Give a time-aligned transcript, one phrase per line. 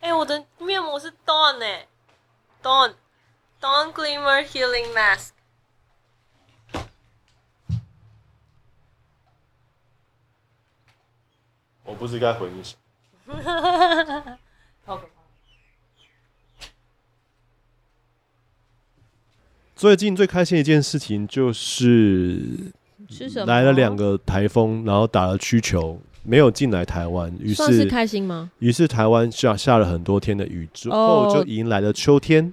[0.00, 1.86] 哎，我的面膜是 Dawn 哎
[2.62, 2.94] ，Dawn
[3.60, 5.30] Dawn Glimmer Healing Mask。
[11.84, 12.76] 我不是该回你什
[13.26, 14.38] 么
[14.86, 15.06] ？OK。
[19.74, 22.72] 最近最开心的一件事情就是，
[23.46, 28.50] 来了两个台风，然后打了曲球，没有进来台湾，于是，是开心吗？
[28.58, 32.44] 于是台湾下下了很多天的雨之后，就迎来了秋天。
[32.44, 32.52] Oh,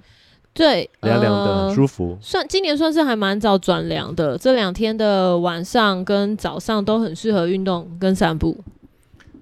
[0.54, 2.18] 对，凉凉的，很舒服。
[2.20, 8.58] 算今年算是还蛮早转凉的，这两天的晚上跟早上都很适合运动跟散步。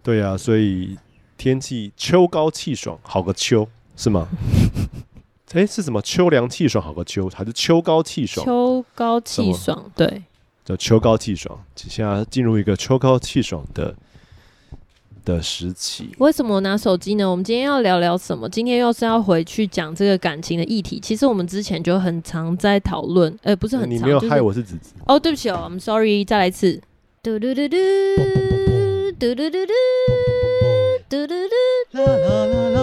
[0.03, 0.99] 对啊，所以
[1.39, 4.29] 天气秋高气爽，好个秋是吗？
[5.55, 8.45] 哎，是什么秋凉气爽，好个秋，还是秋高气爽？
[8.45, 10.23] 秋高气爽，对，
[10.67, 11.59] 叫秋高气爽。
[11.75, 13.95] 现在进入一个秋高气爽的
[15.27, 16.09] 的时期。
[16.17, 17.31] 为什么拿手机呢？
[17.31, 18.49] 我们今天要聊聊什么？
[18.49, 20.99] 今天又是要回去讲这个感情的议题。
[20.99, 23.99] 其实我们之前就很常在讨论，哎，不是很常。
[23.99, 24.95] 你没有害我是子子。
[25.07, 26.81] 哦，对不起哦，I'm sorry，再来一次。
[27.23, 27.77] 嘟嘟嘟嘟。
[29.19, 29.73] 嘟嘟嘟嘟
[31.09, 31.35] 嘟嘟
[31.91, 32.81] 嘟啦啦啦啦！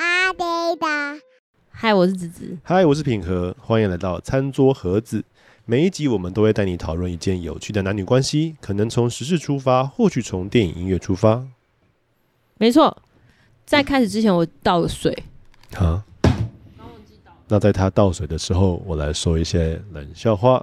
[0.00, 0.44] 阿呆
[0.74, 1.22] 的，
[1.70, 5.22] 嗨，我是子子，嗨，我是品和，欢迎来到餐桌盒子。
[5.66, 11.42] 每一集我们都会带你讨论一件有趣的男女关系，可能从时事出发，或许从电影音乐出发。
[12.58, 12.94] 没错，
[13.64, 15.16] 在开始之前我倒个水。
[15.72, 16.02] 好，
[17.48, 20.62] 那在他倒水的时候，我来说一些冷笑话。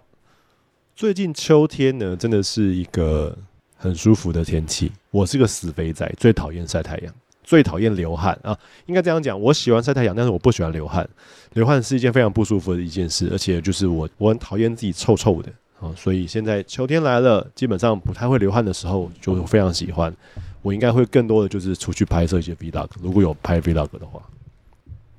[0.96, 3.36] 最近秋天呢，真的是一个
[3.76, 4.92] 很舒服的天气。
[5.10, 7.12] 我是个死肥仔，最讨厌晒太阳，
[7.52, 8.58] 最讨厌流汗啊！
[8.86, 11.06] 应该这样讲，我喜欢晒太阳，但是我不喜欢流汗。
[11.52, 15.92] 流汗是一件非常不舒服的一件事，而且就是我我很讨厌自己臭臭的啊。
[15.98, 20.16] 所以现在秋天来了，基本上不太会流汗的时候，就非常喜欢。
[20.62, 24.22] 我应该会更多的就是出去拍摄一些 vlog，如果有拍 vlog 的话。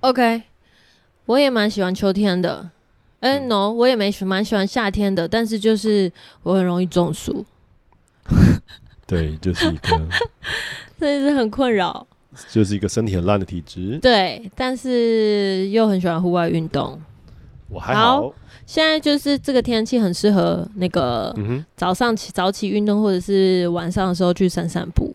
[0.01, 0.43] OK，
[1.27, 2.71] 我也蛮喜欢秋天的。
[3.21, 6.11] 哎、欸、，no，我也没喜蛮喜欢夏天的，但是就是
[6.45, 7.45] 我很容易中暑。
[9.07, 10.01] 对，就是一个，
[10.99, 12.07] 真的是很困扰，
[12.51, 13.99] 就是一个身体很烂的体质。
[14.01, 17.01] 对，但是又很喜欢户外运动。
[17.69, 18.35] 我还好，好，
[18.67, 21.35] 现在就是这个天气很适合那个
[21.77, 25.15] 早上起早起运动，或者是晚上的时候去散散步。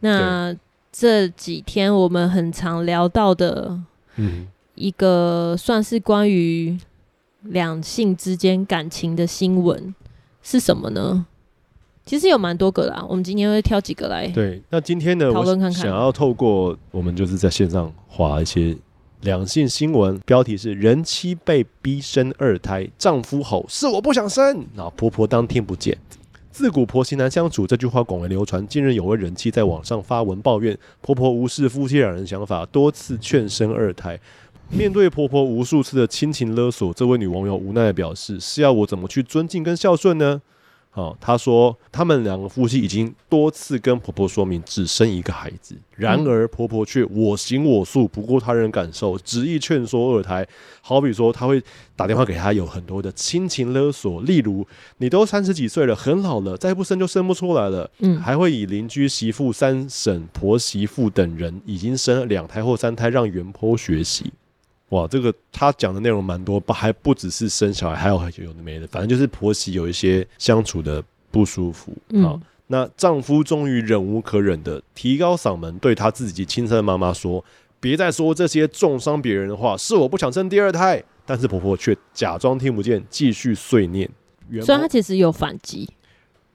[0.00, 0.54] 那
[0.92, 3.78] 这几天我们很常聊到的，
[4.16, 6.78] 嗯，一个算是关于。
[7.50, 9.94] 两性之间感情的新闻
[10.42, 11.24] 是什么呢？
[12.06, 14.28] 其实有蛮多个啦，我们今天会挑几个来。
[14.28, 15.82] 对，那今天呢，讨论看看。
[15.82, 18.76] 我想要透过我们就是在线上划一些
[19.22, 25.98] 两性新闻，标题是“人妻被逼生二胎，丈夫吼是我不想生”，然后婆婆当听不见。
[26.52, 28.64] 自古婆媳难相处，这句话广为流传。
[28.68, 34.18] 近日有位人妻在网上发文抱怨，婆婆无视夫妻两人想法，多次劝生二胎。
[34.70, 40.40] 面对婆婆无数次的亲情勒索，这位女网友无奈地表示：“是要我怎么去尊敬跟孝顺呢？”
[40.96, 50.48] 好、哦，他说他们两个夫妻已经多次跟婆婆说明只生一个孩子，然而婆婆却我行我素，不顾他人感受，执意劝说二胎。
[50.80, 51.62] 好比说，她会
[51.94, 57.90] 打电话给他，有很多的亲情勒索，例如你都三十几岁了，很老了，再不生就生不出来了。
[57.98, 64.32] 嗯，还会以邻居媳妇、三婶婆媳妇等人已经生了两胎或三胎，让原 PO 学习。
[64.90, 71.90] 哇，这个他讲的内容蛮多，不还不只是生小孩，还有有的没的，反正就是婆媳有一些相处的不舒服。
[72.22, 77.44] 好、嗯，那丈夫终于忍无可忍的提高嗓门，对他自己亲生的妈妈说
[77.80, 84.08] ：“别再说这些重伤别人的话，是我不想生第二胎。”但是婆婆却假装听不见，继续碎念。
[84.62, 85.90] 所以她其实有反击，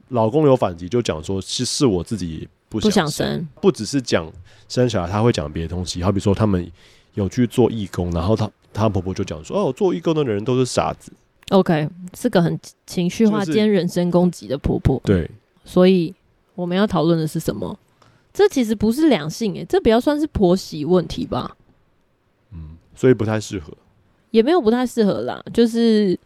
[0.08, 4.32] 老公有反击，就讲说是是我自己不想生，不想生，不只是讲
[4.70, 6.72] 生小孩，他会讲别的东西，好比说他们。
[7.14, 11.12] 有去做义工，然后她她婆婆就讲说：“哦，做义工的人都是傻子。”
[11.50, 15.02] OK，是个很情绪化兼人身攻击的婆婆。
[15.04, 15.30] 对，
[15.66, 16.14] 所以
[16.56, 17.78] 我们要讨论的是什么？
[18.34, 21.58] 这其实不是两性诶，这比较算是婆媳问题吧。
[22.54, 23.74] 嗯，所以不太适合，
[24.30, 25.44] 也没有不太适合啦。
[25.54, 26.18] 就是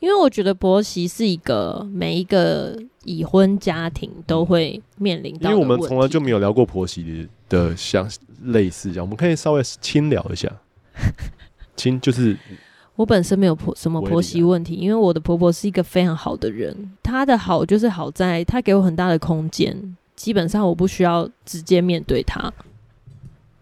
[0.00, 8.08] 因为我觉得婆媳是一个每一个已婚家庭都会面临到，因为我们从来就没有聊过婆媳的相。
[8.42, 10.46] 类似这样，我们可以稍微轻聊一下。
[11.74, 12.36] 轻就是
[12.94, 16.92] 我本身没有婆什么婆媳问题，因为我的婆婆是一个非常好的人。
[17.02, 22.52] 她的好就是好在她给我很大的空间，基本上我不需要直接面对她。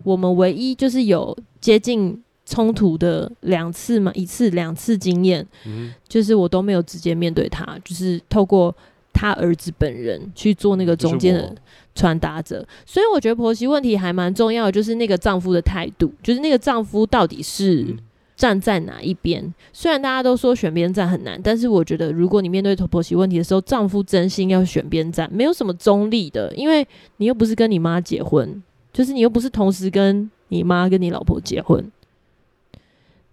[0.03, 8.75] 我们唯一就是有接近冲突的两次嘛，一次两次经验，嗯，就是我都没有直接面对她，就是透过
[9.13, 11.55] 他儿子本人去做那个中间的
[11.95, 12.67] 传达者。
[12.85, 17.97] 所以我觉得婆媳问题还蛮重要的，就是那个丈夫的态度，就是那个丈夫到底是
[18.37, 19.43] 站在哪一边。
[19.43, 26.87] 嗯、虽然大家都说选边站很难，但是我觉得如果你面对婆媳问题的时候，丈夫真心要选边站，没有什么中立的，因为
[27.19, 28.63] 你又不是跟你妈结婚，
[28.93, 31.91] 就是你又不是同时跟你妈跟你老婆结婚，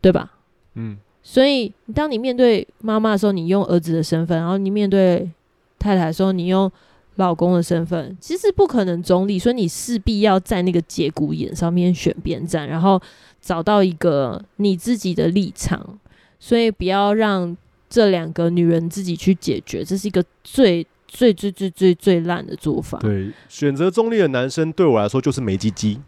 [0.01, 0.33] 对吧？
[0.75, 0.97] 嗯。
[1.23, 5.29] 所以，当你面对妈妈的时候，你用儿子的身份；然后你面对
[5.77, 6.69] 太太的时候，你用
[7.15, 9.37] 老公的身份，其实不可能中立。
[9.37, 13.01] 所以，你势必要在那个节骨眼上面选边站，然后
[13.41, 15.99] 找到一个你自己的立场。
[16.39, 17.55] 所以，不要让
[17.89, 22.97] 这两个女人自己去解决，这是一个最最最最最最烂的做法。
[22.99, 25.99] 对，选择中立的男生对我来说就是没鸡鸡。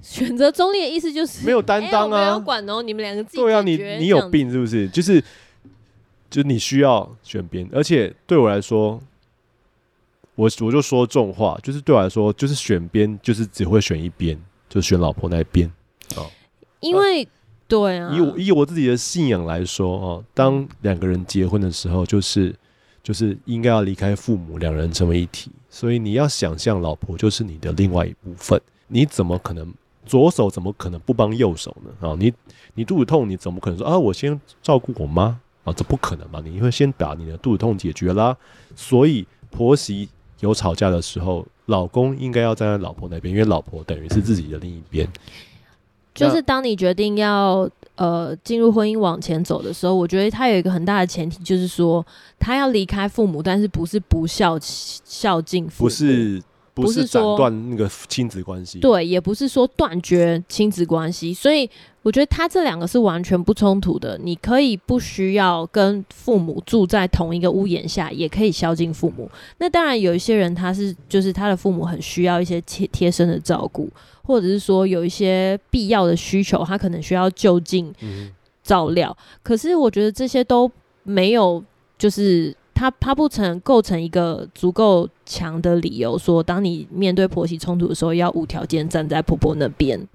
[0.00, 2.20] 选择中立的意思就是没有担当啊！
[2.20, 4.86] 没有管哦，你们两个自己对啊，你你有病是不是？
[4.90, 5.18] 就是，
[6.30, 9.00] 就是你需要选边，而且对我来说，
[10.34, 14.38] 我我就说重话，就是对我来说，就是选边，就是只会选一边，
[14.68, 15.70] 就选老婆那一边
[16.16, 16.22] 啊。
[16.80, 17.26] 因为
[17.66, 22.54] 对啊，以我以我自己的信仰来说啊，当两个人结婚的时候，就是
[23.02, 25.50] 就是应该要离开父母，两人成为一体。
[25.70, 29.72] 所以你要想象，老婆就是你的另外一部分，你怎么可能？
[30.06, 32.06] 左手怎么可能不帮右手呢？
[32.06, 32.30] 啊，你
[32.74, 33.98] 你肚子痛，你怎么可能说啊？
[33.98, 35.72] 我先照顾我妈啊？
[35.72, 36.42] 这不可能吧？
[36.44, 38.36] 你会先把你的肚子痛解决啦。
[38.76, 40.06] 所以婆媳
[40.44, 45.08] 有吵架的时候，老公应该要站在老婆那边，因为老婆等于是自己的另一边。
[46.14, 52.06] 就是当你决定要呃进入婚姻往前走的时候，我觉得他有一个很大的前提，就是说
[52.38, 56.42] 他要离开父母，但是不是不孝孝敬父母，不是。
[56.74, 61.70] 不是斩断那个亲子关系，对，也不是说断绝亲子关系，所以
[62.02, 64.18] 我觉得他这两个是完全不冲突的。
[64.20, 69.30] 你可以不需要跟父母住在同一个屋檐下，也可以孝敬父母。
[69.58, 73.88] 那当然，有一些人他是就是他的父母很需要一些贴贴身的照顾，
[74.24, 77.94] 或者是说有一些必要的需求，他可能需要就近
[78.64, 79.16] 照料。
[79.16, 79.38] 嗯。
[79.44, 80.68] 可是我觉得这些都
[81.04, 81.62] 没有
[81.96, 82.52] 就是。
[82.76, 90.06] 他他不成构成一个足够强的理由，说当你面对婆媳冲突的时候，要无条件站在婆婆那边。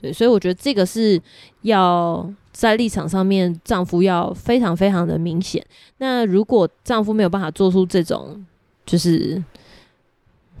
[0.00, 1.20] 对，所以我觉得这个是
[1.62, 5.64] 要在立场上面，丈夫要非常非常的明显。
[5.98, 8.44] 那如果丈夫没有办法做出这种
[8.86, 9.42] 就是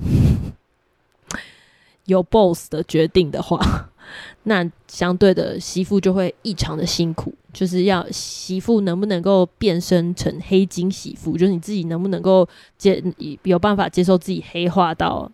[2.04, 3.88] 有 boss 的决定的话，
[4.44, 12.48] 那相对的媳妇就会异常的辛苦，就是要媳妇能不能够变身成黑金媳妇，就是你自己能不能够
[12.78, 13.02] 接
[13.42, 15.30] 有办法接受自己黑化到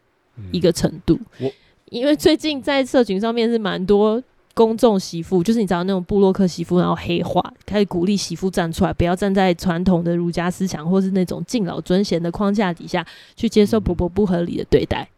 [0.53, 1.19] 一个程度。
[1.39, 1.51] 嗯、
[1.91, 4.23] 因为最近在社群上面是蛮多
[4.55, 15.09] 公众媳妇，就是你知道那种布洛克媳妇，然后黑化，开始鼓励媳妇站出来，不要站在传统的儒家思想或是那种敬老尊贤的框架底下去接受婆婆不合理的对待。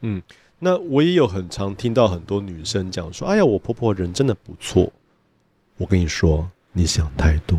[0.00, 0.22] 嗯。
[0.60, 4.92] 那我也有很常听到很多女生讲说：“哎呀，我婆婆人真的不错。”
[5.78, 7.58] 我跟你说，你想太多，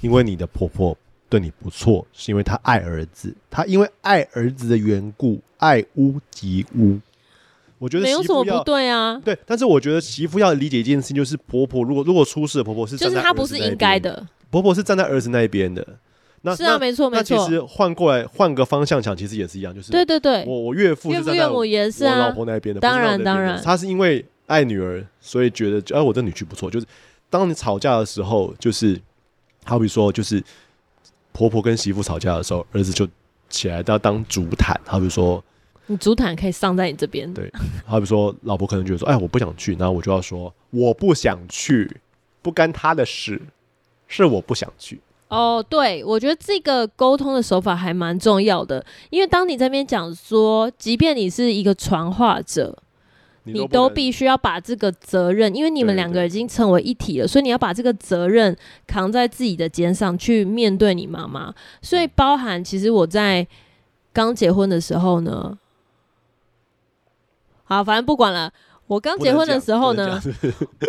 [0.00, 0.96] 因为你的婆婆
[1.28, 6.98] 对你不错，是因为她爱儿子，她因为爱儿子的缘故，爱屋及乌。
[7.78, 15.86] 我觉得媳妇要，没有什么不对啊，对，但是我觉得媳妇要理解一件事情，就是婆婆如果如果出事，婆婆是站在儿子那边，就是她不是应该的，婆婆是站在儿子那一边的。
[16.42, 17.36] 那是啊，没错没错。
[17.36, 21.64] 那其实换过来换个方向想，其实也是一样，就是对对对，我我岳父是站在我
[22.16, 26.70] 老婆那边的，当然当然，他是因为爱女儿，所以觉得哎，我这女婿不错。
[26.70, 26.86] 就是
[27.30, 29.00] 当你吵架的时候，就是
[29.64, 30.42] 好比说，就是
[31.32, 33.08] 婆婆跟媳妇吵架的时候，儿子就
[33.48, 34.78] 起来要当主坦。
[34.84, 35.42] 好比说，
[35.86, 37.32] 你主坦可以上在你这边。
[37.32, 37.50] 对，
[37.86, 42.00] 好比说，老婆可能觉得说，哎，我不想去，然后我就要说，我不想去，
[42.42, 43.40] 不干他的事，
[44.08, 45.00] 是我不想去。
[45.28, 52.76] 哦，oh, 对，我觉得这个沟通的手法还蛮重要的，因为当你这边讲说，即便你是一个传话者，
[53.44, 58.56] 你都，必须要把这个责任，因为你们两个已经成为一体了，所以你要把这个责任
[58.86, 61.54] 扛在自己的肩上去面对你妈妈。
[61.82, 63.46] 所以包含，其实我在
[64.12, 65.58] 刚结婚的时候呢，
[67.64, 68.52] 好，反正不管了。
[68.86, 70.20] 我刚结婚的时候呢，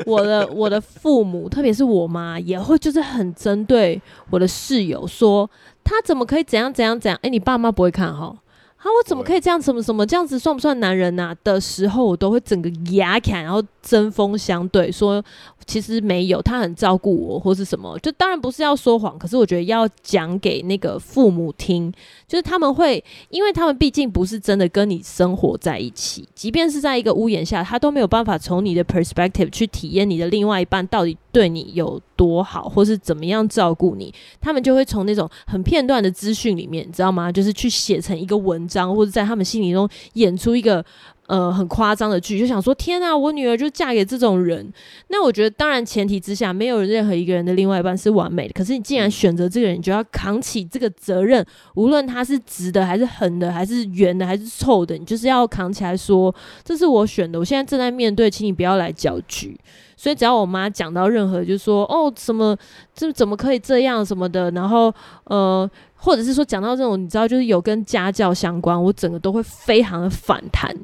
[0.08, 5.48] 我的我的父母，特别是我妈，也会就是很针对我的室友，说
[5.84, 7.15] 他怎么可以怎样怎样怎样？
[7.17, 8.36] 哎、欸，你爸妈不会看哈？
[8.81, 9.61] 啊，我怎么可以这样？
[9.61, 11.38] 什么什么这样子算不算男人呐、啊？
[11.43, 15.23] 的时候，我都会整个牙砍，然后针锋相对，说
[15.72, 17.98] 其实没有，他很照顾我，或是什么。
[18.00, 21.90] 就当然不是要说谎，可是我觉得要讲给那个父母听，
[22.28, 37.32] 就是他们会，因为他们毕竟不是真的跟你生活在一起，即便是在一个屋檐下，他都没有办法从你的 perspective 去体验你的另外一半到底对你有多好，或是怎么样照顾你，他们就会从那种很片段的资讯里面，你知道吗？
[37.32, 40.86] 就是去写成一个文章，或者在他们心里中演出一个。
[41.31, 44.69] 呃，很夸张的剧，就想说天啊，我女儿就嫁给这种人。
[45.07, 48.53] 那我觉得，当然前提之下，没有任何一个人的另外一半是完美的。
[48.53, 51.45] 可是你既然选择这个人，你就要扛起这个责任，
[51.75, 56.35] 无论他是直的还是横的，还是圆的还是臭的，你就是要扛起来说，
[56.65, 59.57] 这是我选的，我现在正在面对，请你不要来搅局。
[59.95, 62.57] 所以只要我妈讲到任何，就是说哦，什么
[62.93, 64.93] 这怎么可以这样什么的，然后
[65.25, 70.75] 呃，或者是说讲到这种，你知道，就是有跟家教相关，我整个都会非常的反弹。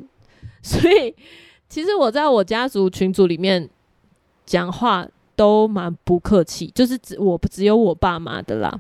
[0.68, 1.16] 所以，
[1.70, 3.70] 其实我在我家族群组里面
[4.46, 8.80] 讲话都蛮不客气，就是只我只有我爸妈的啦。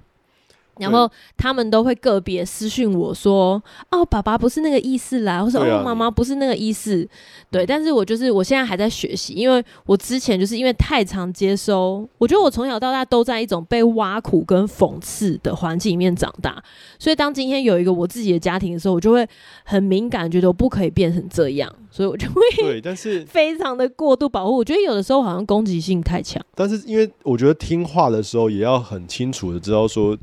[0.79, 7.07] 然后他们都会个别私讯我说：“哦，爸爸不是那个意思啦。”我说“哦，妈妈不是那个意思。”
[7.49, 16.61] 对，但是我就是我现在还在学习，因为我之前就是因为太常接收，我觉得我从小到大都在一种被挖苦跟讽刺的环境里面长大，
[16.99, 19.27] 所以当今天有一个我自己的家庭的时候，我就会
[19.63, 24.57] 很敏感，觉得我不可以变成这样，所以我就会对，但是 非常的过度保护。
[24.57, 30.17] 我觉得有的时候好像攻击性太强，但是因为我觉得听话的时候也要很清楚的知道说。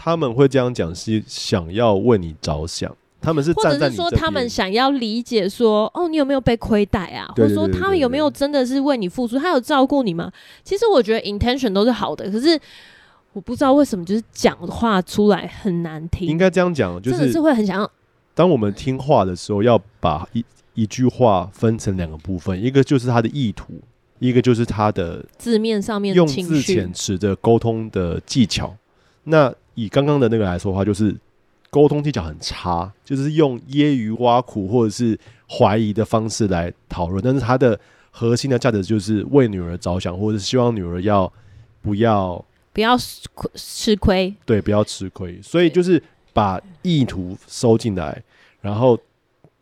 [0.00, 2.96] 他们会这样讲，是想要为你着想。
[3.20, 7.26] 他们是站在说他们想要理解说，哦，你有没有被亏待啊？
[7.36, 9.36] 或者说他们有没有真的是为你付出？
[9.36, 10.30] 他有照顾你吗？
[10.62, 12.56] 其实我觉得 intention 都是好的，可是
[13.32, 16.28] 我不知道为什么就是讲话出来很难听。
[16.28, 17.90] 应该这样讲，就是真的是会很想要。
[18.36, 23.72] 当我们听话的时候，要把一一句话分成两个部分，一个就是他的意图，
[24.20, 28.76] 一个就是他的字面上面用字遣词的沟通的技巧。
[29.24, 31.14] 那以刚刚的那个来说的话，就是
[31.70, 35.16] 沟通技巧很差，就是用揶揄、挖苦或者是
[35.48, 37.22] 怀疑的方式来讨论。
[37.22, 37.78] 但是他的
[38.10, 41.32] 核心的价值就是为女儿着想，或者是希望女儿要
[41.80, 42.98] 不要不要
[43.54, 45.40] 吃亏，对，不要吃亏。
[45.40, 48.20] 所以就是把意图收进来，
[48.60, 48.98] 然后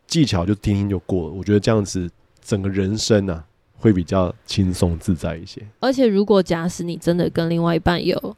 [0.06, 1.35] 技巧就听听就过了。
[1.35, 3.44] 我觉得这样子整个人生啊
[3.76, 5.61] 会比较轻松自在一些。
[5.80, 8.35] 而且如果假使你真的跟另外一半有。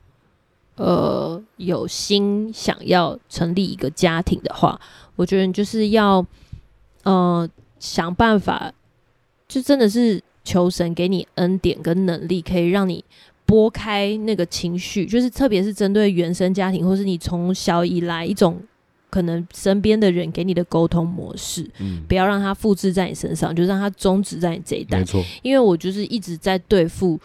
[0.78, 4.80] 呃，有心想要成立一个家庭的话，
[5.16, 6.24] 我觉得你就是要，
[7.02, 7.48] 呃，
[7.80, 8.72] 想办法，
[9.48, 13.04] 就真的是求神给你恩典跟能力，可以让你
[13.44, 18.60] 拨开那个情绪，就是特别是针对原生家庭，或是你从小以来一种
[19.10, 24.98] 可能身边的人给你的沟通模式，嗯，不要让它复制在你身上，就让它终止在你这一代。
[24.98, 27.18] 没错，因为我就是一直在对付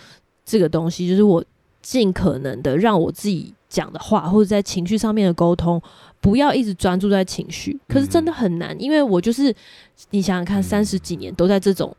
[0.43, 1.43] 这个东西，就是我。
[1.83, 5.79] 尽可能的让我自己讲的话，或者在情绪上面的沟通，
[6.19, 7.79] 不要一直专注在情绪。
[7.87, 9.53] 可是真的很难，因为我就是
[10.09, 11.95] 你想想看，三十几年都在这种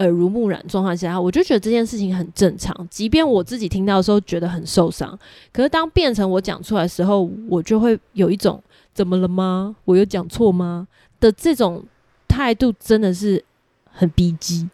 [0.00, 2.86] 耳濡目染状况下，我就觉得这件事情很正常。
[2.90, 5.16] 即便我自己听到的时候觉得很受伤，
[5.52, 9.76] 可是当变成我讲出来的时候，我就会有一种怎么了吗？
[9.84, 10.88] 我有讲错吗？
[11.20, 11.84] 的这种
[12.26, 13.44] 态度，真的是
[13.90, 14.68] 很逼机。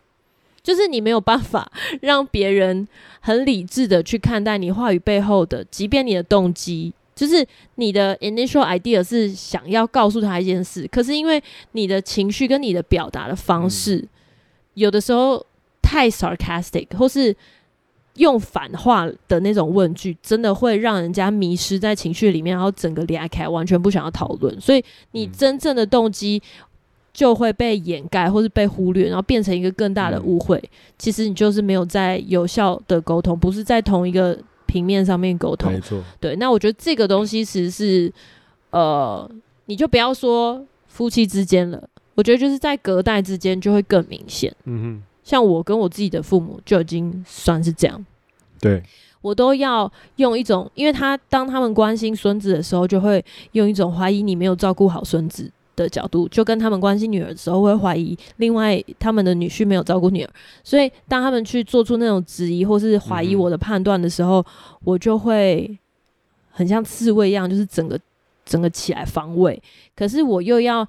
[0.64, 2.88] 就是你没有办法让别人
[3.20, 11.40] 很理智的去看待你话语背后的，即便你的动机，就是你的 initial idea 是想要告诉他一件事，可是因为
[11.72, 14.08] 你的情绪跟你的表达的方式，嗯、
[14.72, 15.44] 有的时候
[15.82, 17.36] 太 sarcastic，或是
[18.14, 24.58] 用反话的那种问句，真的会让人家迷失在情绪里面，然后整个裂开，完全不想要讨论。
[24.58, 26.42] 所以你真正的动机。
[27.14, 30.58] 就会被掩盖或是被忽略，然后变成一个更大的误会。
[30.58, 30.68] 嗯、
[30.98, 35.72] 其实你就是没有在有效的沟通，不是在同一个平面上面沟通。
[35.72, 36.34] 没错，对。
[36.34, 38.12] 那我觉得这个东西其实是，
[38.70, 39.30] 呃，
[39.66, 44.52] 你就不要说夫妻之间了，我觉得就是在隔代之间就会更明显。
[44.64, 48.04] 嗯哼，像我跟我自己的父母就已经算是这样。
[48.60, 48.82] 对，
[49.22, 60.30] 我都要用一种，因为他当他们关心孙子的时候，就会用一种怀疑你没有照顾好孙子的角度，就跟他们关心女儿的时候，会怀疑另外他们的女婿没有照顾女儿，
[60.62, 64.44] 所以当他们去做出那种质疑或是怀疑我的判断的时候，嗯、
[64.84, 65.78] 我就会
[66.50, 67.98] 很像刺猬一样，就是整个
[68.44, 69.60] 整个起来防卫。
[69.96, 70.86] 可是我又要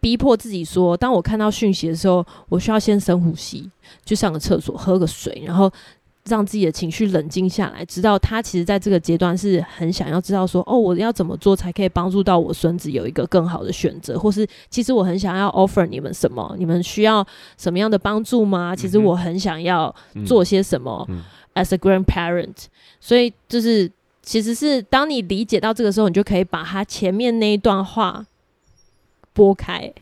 [0.00, 3.70] 逼迫自己说，当我看到讯息的时候，我需要先深呼吸，
[4.04, 5.72] 去上个厕所，喝个水，然后。
[6.28, 18.74] 让自己的情绪冷静下来，知道他其实在这个阶段是很想要知道说，哦，我要怎么做才可以帮助到我孙子有一个更好的选择，或是其实我很想要 offer 你们什么，你们需要什么样的帮助吗？
[18.74, 19.94] 其实我很想要
[20.26, 21.08] 做些什么
[21.54, 22.66] ，as a grandparent。
[23.00, 23.90] 所以就是，
[24.22, 28.26] 其实是当你理解到这个时候，你就可以把他前面那一段话
[29.32, 29.92] 拨开。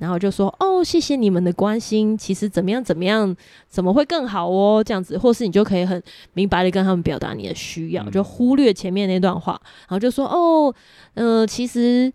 [0.00, 3.36] 然后就说哦，谢谢你们的关心，其实怎么样怎么样，
[3.68, 4.82] 怎么会更好哦？
[4.82, 6.02] 这样子，或是你就可以很
[6.32, 10.74] 明白的跟他们表达你的需要，就忽略前面那段话，然后就说哦，
[11.14, 12.12] 嗯、呃，其实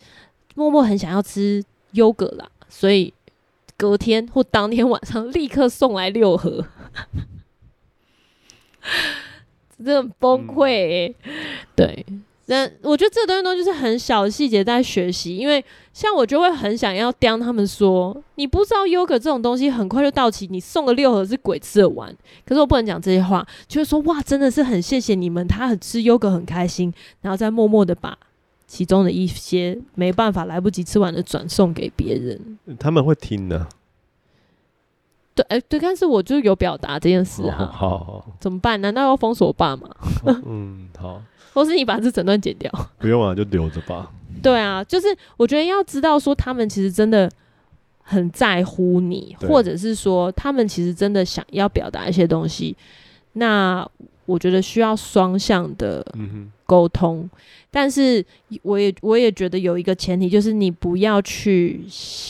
[0.56, 3.14] 默默很想要吃优格啦，所以
[3.78, 6.66] 隔天或当天晚上立刻送来六盒，
[9.78, 11.16] 真的很崩溃、欸，
[11.76, 12.06] 对。
[12.48, 22.16] 那我觉得这个东西都就是很小的细节在学习，因为像我就会很想要刁他们说，你不知道优格这种东西很快就到期，你送个六盒是鬼吃得完。
[22.46, 28.16] 可是我不能讲这些话，就是说哇，真的是很谢谢你们，他很吃优格很开心，然后再默默的把
[28.68, 32.60] 其中的一些没办法来不及吃完的转送给别人。
[32.78, 33.68] 他们会听的。
[35.34, 37.58] 对，哎，对，但是我就有表达这件事啊。
[37.60, 38.80] 哦、好，好，怎么办？
[38.80, 39.90] 难道要封锁我爸吗？
[40.46, 41.22] 嗯，好。
[41.56, 42.70] 或是你把这整段剪掉？
[43.00, 44.12] 不用啊，就留着吧。
[44.44, 45.08] 对啊，就是
[45.38, 47.32] 我觉得要知道说，他们其实真的
[48.02, 52.76] 很在乎你，或者是说，他们其实真的想要表达一些东西。
[53.34, 53.88] 那
[54.26, 56.06] 我觉得需要双向的
[56.66, 57.30] 沟通，嗯、
[57.72, 58.24] 但是
[58.62, 61.86] 我也我也觉得有一个前提，就是你不要去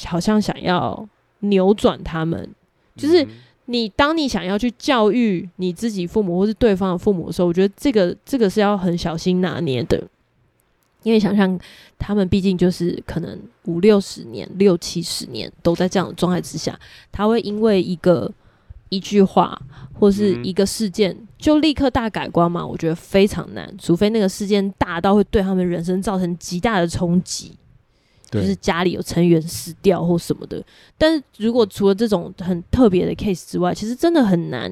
[0.06, 1.08] 好像想要
[1.40, 2.48] 扭转他们，
[2.96, 3.24] 就是。
[3.24, 3.28] 嗯
[3.66, 10.02] 你当你想要去教育你自己父母或是对方的父母的时候，我觉得这个这个是要很小心拿捏的，
[11.04, 11.60] 因为想象
[11.98, 16.80] 他们毕竟就是可能五六十年、六七十年都在这样的状态之下，
[17.12, 18.32] 他会因为一个
[18.90, 19.60] 一句话
[19.94, 22.64] 或是一个事件就立刻大改观吗？
[22.66, 27.54] 我觉得非常难，除非那个事件大到会对他们人生造成极大的冲击。
[28.36, 30.64] 就是家里有成员死掉或什么的，
[30.98, 34.72] 但是如果除了这种很特别的 case 之外，其实真的很难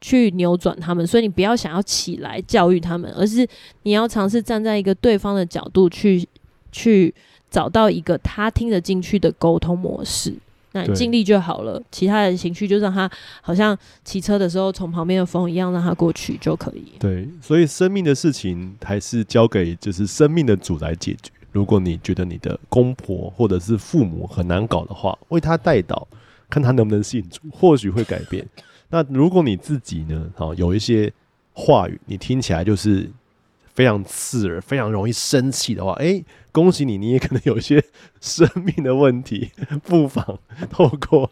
[0.00, 1.06] 去扭转他们。
[1.06, 3.46] 所以你不要想要起来教育他们，而是
[3.84, 6.26] 你要尝试站在一个对方的角度去
[6.70, 7.14] 去
[7.50, 10.34] 找到一个他听得进去的沟通模式。
[10.72, 13.10] 那你尽力就好了，其他的情绪就让他
[13.40, 16.92] 好像骑车的时候从旁边的风一样，让他过去就可以。
[16.98, 21.30] 对，所以生命的事情还是交给就是生命的主来解决。
[21.56, 26.06] 如果你觉得你的公婆或者是父母很难搞的话，为他代祷，
[26.50, 28.46] 看他能不能信主，或许会改变。
[28.90, 30.30] 那如果你自己呢？
[30.36, 31.10] 好， 有一些
[31.54, 33.10] 话语你听起来就是
[33.72, 37.82] 非常刺耳，非常容易生气的话，诶、恭喜你，你也可能有一些
[38.20, 39.50] 生命的问题，
[39.84, 41.30] 不妨透过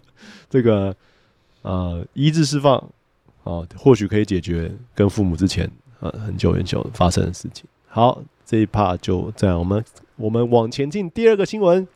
[0.49, 0.96] 这个
[1.61, 2.79] 呃医治释放
[3.42, 5.70] 啊，或许可以解决跟父母之前
[6.01, 7.66] 呃很久很久发生的事情。
[7.88, 8.22] 好。
[8.46, 9.83] 这一趴就这样，我们
[10.16, 11.11] 我们往前进。
[11.11, 11.87] 第二个新闻，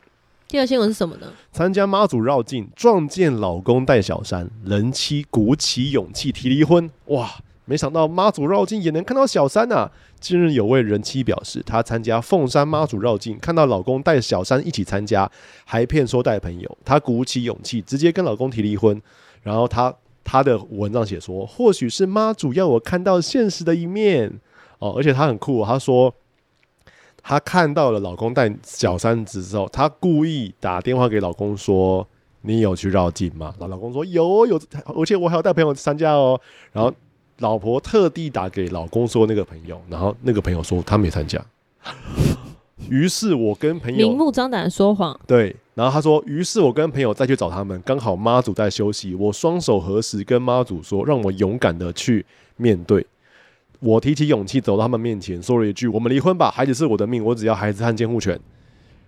[0.47, 1.27] 第二个新闻是什么呢？
[1.51, 6.89] 参加妈祖绕境，撞见老公带小三，人妻鼓起勇气提离婚。
[7.05, 7.29] 哇，
[7.65, 9.89] 没想到妈祖绕境也能看到小三啊！
[10.19, 15.31] 近日有位人妻表示，她参加凤山妈祖绕境，看到老公带小三一起参加，
[15.63, 16.77] 还骗说带朋友。
[16.83, 19.01] 她鼓起勇气，直接跟老公提离婚。
[19.41, 24.41] 然后她她的文章写说，或许是妈祖要我看到现实的一面
[24.79, 26.13] 哦，而且她很酷，她说。
[27.21, 32.07] 她看到了老公带小三子之后，她故意打电话给老公说
[32.41, 34.59] ：“你有去绕境吗？”老老公说：“有有，
[34.95, 36.39] 而且我还要带朋友参加哦。”
[36.71, 36.91] 然后
[37.39, 41.43] 老婆特地打给老公说那个朋友，然后那个朋友说他没参加。
[42.89, 45.17] 于是我跟朋友明目张胆说谎。
[45.27, 53.05] 对，然后他说：“于是我跟朋友再去找他们，刚好妈祖在休息，我双手合十跟妈祖说，让我勇敢的去面对。”
[53.79, 58.37] 我提起勇气走到他们面前，说了一句：“我们离婚吧，孩子是我的命，我只要孩子和监护权。”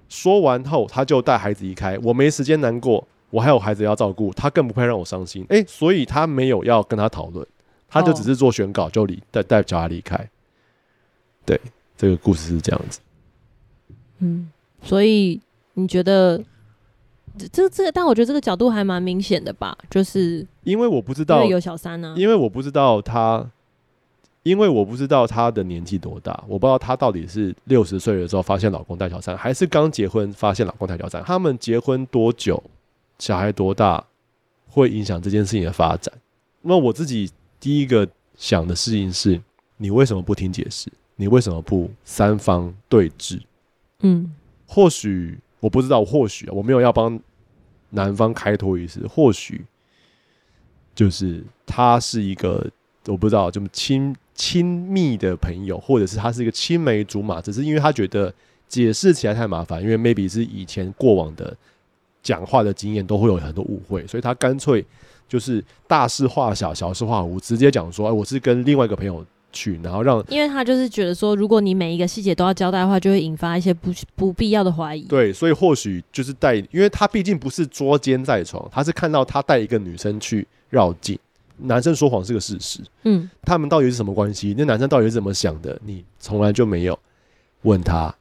[0.07, 1.97] 说完后，他就带孩子离开。
[2.03, 5.45] 我没时间难过，我还有孩子要照顾，他更不配让我伤心。
[5.49, 7.45] 诶，所以他没有要跟他讨论，
[7.89, 10.29] 他就只是做宣稿就离带带小孩离开。
[11.45, 11.59] 对，
[11.97, 12.99] 这个故事是这样子。
[14.19, 14.49] 嗯，
[14.81, 15.39] 所以
[15.73, 16.41] 你觉得
[17.51, 17.91] 这这个？
[17.91, 23.49] 但我觉得这个角度还蛮明显的吧，就是因为我不知道有小三呢、啊，因为我不知道他。
[24.43, 31.23] 因为我不知道她的年纪多大，我不知道她到底是六十岁的时候发现老公带小三，还是刚结婚发现老公带小三。
[31.23, 32.61] 他们结婚多久，
[33.19, 34.03] 小孩多大，
[34.67, 36.11] 会影响这件事情的发展。
[36.61, 39.39] 那我自己第一个想的事情是，
[39.77, 40.91] 你为什么不听解释？
[41.15, 43.39] 你为什么不三方对峙？
[43.99, 44.33] 嗯，
[44.65, 47.19] 或许我不知道，或许我没有要帮
[47.91, 49.63] 男方开脱意思，或许
[50.95, 52.67] 就是他是一个
[53.05, 54.15] 我不知道这么亲。
[54.41, 58.33] 亲密的朋友，或者是他是一个青梅竹马，只是因为他觉得
[58.67, 61.55] 解释起来太麻烦，因为 maybe 是以前过往的
[62.23, 64.83] 讲话的经验都会有很多误会，所以他干脆
[65.29, 75.03] 就是大事化小，小事化无，直接讲说，哎，我是跟另外一个朋友去，然后让，因为他就是觉得说，如果你每一个细节都要交代的话，就会引发一些不不必要的怀疑。
[75.03, 81.19] 对，所以或许就是带，因为他毕竟不是捉奸在床，他是看到他带一个女生去绕境，
[81.63, 82.79] 男生说谎是个事实。
[83.03, 84.53] 嗯，他们到底是什么关系？
[84.57, 85.79] 那男生到底是怎么想的？
[85.85, 86.97] 你从来就没有
[87.63, 88.13] 问他。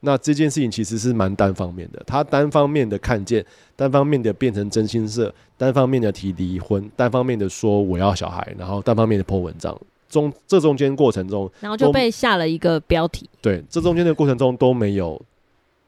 [0.00, 9.76] 那这件事情其实是蛮单方面的，他单方面的看见，单方面的变成真心社，单方面的提离婚，单方面的说我要小孩，然后单方面的 po 文章，
[10.08, 13.28] 中这中间过程中，然后就被下了一个标题。
[13.42, 15.20] 对，这中间的过程中都没有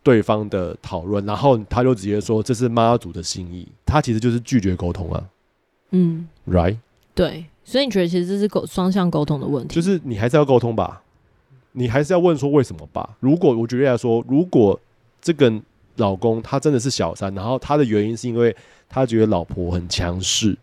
[0.03, 5.25] 对方的讨论，然后他就直接说这是妈祖的心意，他其实就是拒绝沟通啊。
[5.91, 6.77] 嗯，right？
[7.15, 11.03] 对，所以你觉得其实这是沟双向沟通的问题，就是你还是要沟通吧。
[11.73, 13.17] 你还是要问说为什么吧？
[13.21, 14.79] 如果我举例来说，如果
[15.21, 15.53] 这个
[15.97, 18.55] 老公他真的是小三，然后他的原因是因为
[18.89, 20.57] 他觉得老婆很强势，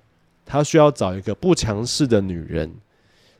[0.46, 2.70] 他需要找一个不强势的女人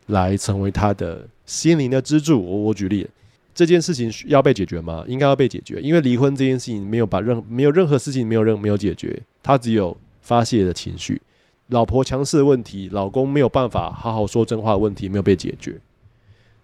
[0.06, 2.42] 来成为他的心灵的支柱。
[2.42, 3.06] 我我举例，
[3.54, 5.04] 这件事情需要被解决吗？
[5.06, 11.22] 应该要被解决，因为离婚这件事情没有把任没有任何事情没有任没有解决，他只有发泄的情绪。
[11.68, 15.80] 老婆强势的问题，老公没有办法好好说真话的问题没有被解决。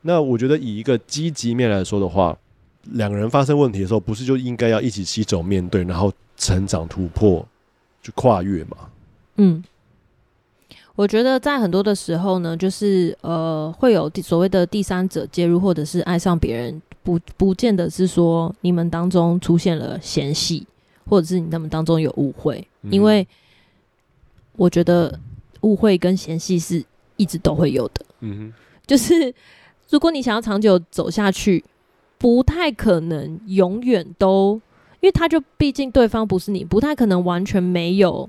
[0.02, 2.38] 那我觉得以一个积极面来说的话，
[2.84, 7.46] 两个人发生问题的时候，不是就应该要一起携手面对，然后成长突破，
[8.02, 8.78] 去跨越吗？
[9.38, 9.64] 嗯，
[10.96, 20.68] 我觉得在很多的时候呢，就是呃，会有所谓的第三者介入，或者是爱上别人，不不见得是说你们当中出现了嫌隙，
[21.06, 23.26] 或者是你们当中有误会，嗯、因为
[24.56, 25.20] 我觉得
[25.62, 26.84] 误会跟嫌隙是
[27.18, 28.06] 一直都会有的。
[28.22, 28.54] 嗯哼，
[28.86, 29.34] 就是。
[29.90, 31.64] 如果你想要长久走下去，
[32.18, 34.60] 不太可能永远都，
[35.02, 38.28] 因为他就毕竟对方不是你，不太可能完全没有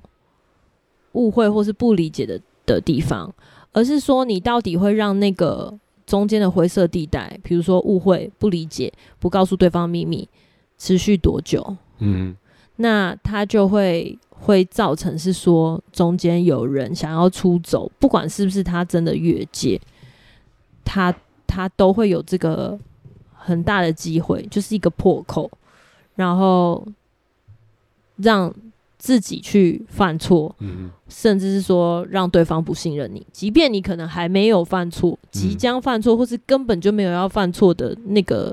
[1.13, 3.33] 误会或是不理解的的地方，
[3.73, 5.73] 而是说你到底会让那个
[6.05, 10.29] 中间的灰色地带，比如说误会、不理解、不告诉对方秘密，
[10.77, 11.77] 持续多久？
[12.01, 12.37] 嗯，
[12.77, 19.81] 那他就会会造成是说中间有人想要出走，不管是不是他真的越界，
[20.85, 21.15] 他。
[21.47, 22.77] 他都会有这个
[23.33, 25.49] 很大的机会，就是一个破口，
[26.17, 26.85] 然后
[28.17, 28.53] 让
[28.99, 38.53] 自己去犯错，嗯，甚至是说让对方不信任你，即便你可能还没有犯错，即将犯错，或是根本就没有要犯错的那个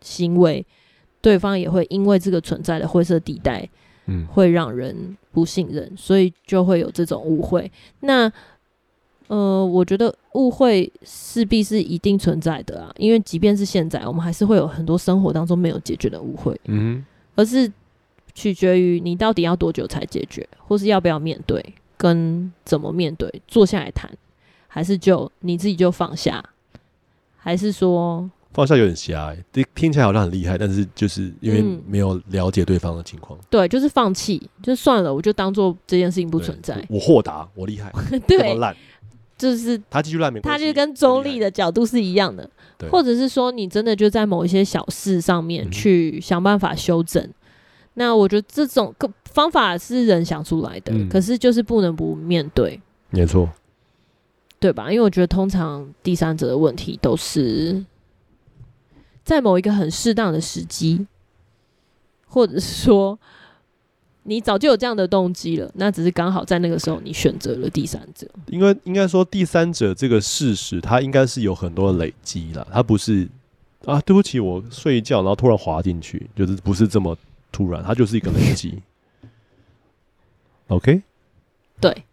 [0.00, 0.64] 行为，
[1.20, 3.68] 对方也会因为这个存在的灰色地带，
[4.06, 7.70] 嗯，会让人不信任，所以就会有这种误会。
[8.00, 8.30] 那
[9.28, 17.02] 呃，我觉得误会势必是一定存在的啊，因为即便是现在，我们还是会有很多生活当中没有解决的误会，嗯，
[17.34, 17.72] 而是
[18.34, 21.64] 取决于你到底要多久才解决，或是要不要面对，
[21.96, 24.10] 跟怎么面对，坐下来谈，
[24.68, 26.44] 还是就你自己就放下，
[27.38, 37.92] 还是说放下有点狭隘，听听起来好像很厉害，但是就是因为没有了解对方的情况，嗯，对，就是放弃，就算了，我就当做这件事情不存在，我豁达，我厉害，
[38.26, 38.74] 对，烂。
[39.36, 42.48] 就是他继续烂，他就跟中立的角度是一样的，
[42.88, 47.20] 或者是说你真的就在某一些小事上面去想办法修正。
[47.20, 47.34] 嗯、
[47.94, 53.50] 那我觉得这种方法是人想出来的，嗯、可是就是不能不面对，没错，
[54.60, 54.92] 对吧？
[54.92, 57.84] 因为我觉得通常第三者的问题都是
[59.24, 61.06] 在某一个很适当的时机，
[62.26, 63.18] 或者是说。
[64.26, 68.26] 你早就有这样的动机了，那只是刚好在那个时候你选择了第三者。
[68.46, 73.28] 因为应该说第三者这个事实，它应该是有很多的累积了，它不是
[73.84, 77.14] 啊，对不起，我睡一觉然后突然滑进去，就是不是这么
[77.52, 78.80] 突然，它就是一个累积。
[80.68, 81.02] OK，
[81.78, 82.04] 对，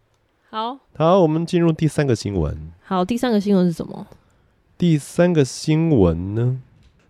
[0.50, 2.54] 好，好，我们进入第三个新闻。
[2.84, 4.06] 好，第三个新闻是什么？
[4.76, 6.60] 第三个新闻呢？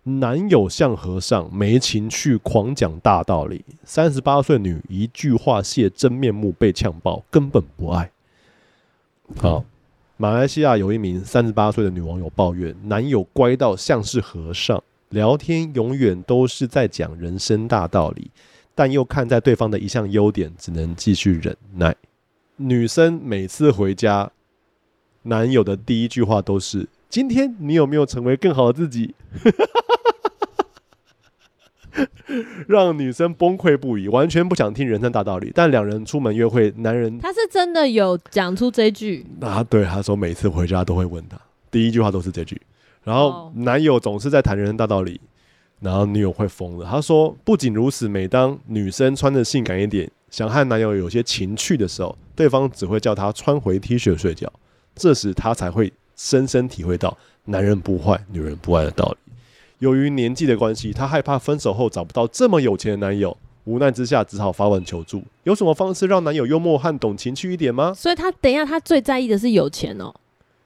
[0.03, 8.11] 男友像和尚没情趣狂讲大道理，三十八岁女一句话泄真面目被呛爆，根本不爱。
[9.37, 9.63] 好，
[10.17, 18.29] 马来西亚有一名三十八岁的女网友抱怨，男友乖到像是和尚，聊天永远都是在讲人生大道理，
[18.75, 21.95] 但又看在对方的一项优点，只能继续忍耐。
[22.57, 24.29] 女生每次回家，
[25.21, 29.13] 男友的第一句话都是：“今天你有没有成为更好的自己？”
[32.67, 35.51] 让女生崩溃不已，完全不想听人生大道理。
[35.53, 39.63] 但两人出门约会，男人他是真的有讲出这句啊？
[39.63, 42.59] 对，他说每次回家都会问他，第一句话都是这句。
[43.03, 45.21] 然后男友总是在谈人生大道理，
[45.81, 46.87] 然后女友会疯了。
[46.89, 54.51] 他说不仅如此，每当女生穿的性感一点，想和男友有些情趣的时候，对方只会叫她穿回 T 恤睡觉，
[54.95, 59.33] 这时他才会深深体会到男人不坏，女人不爱的道理。
[59.79, 65.23] 由于年纪的关系，她害怕分手后找不到这么有钱的男友，无奈之下只好发文求助。
[65.43, 67.93] 有什么方式让男友幽默和懂情趣一点吗？
[67.93, 70.13] 所以她等一下，她最在意的是有钱哦。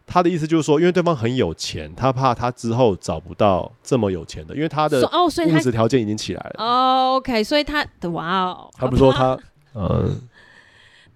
[0.10, 6.64] 他的意思就是说，因为对方很有钱，他怕他之后找不到这么有钱的，因为他的哦，所以物质条件已经起来了。
[6.64, 9.38] 哦，OK，所以他的哇哦，他不是说他
[9.76, 10.18] 嗯，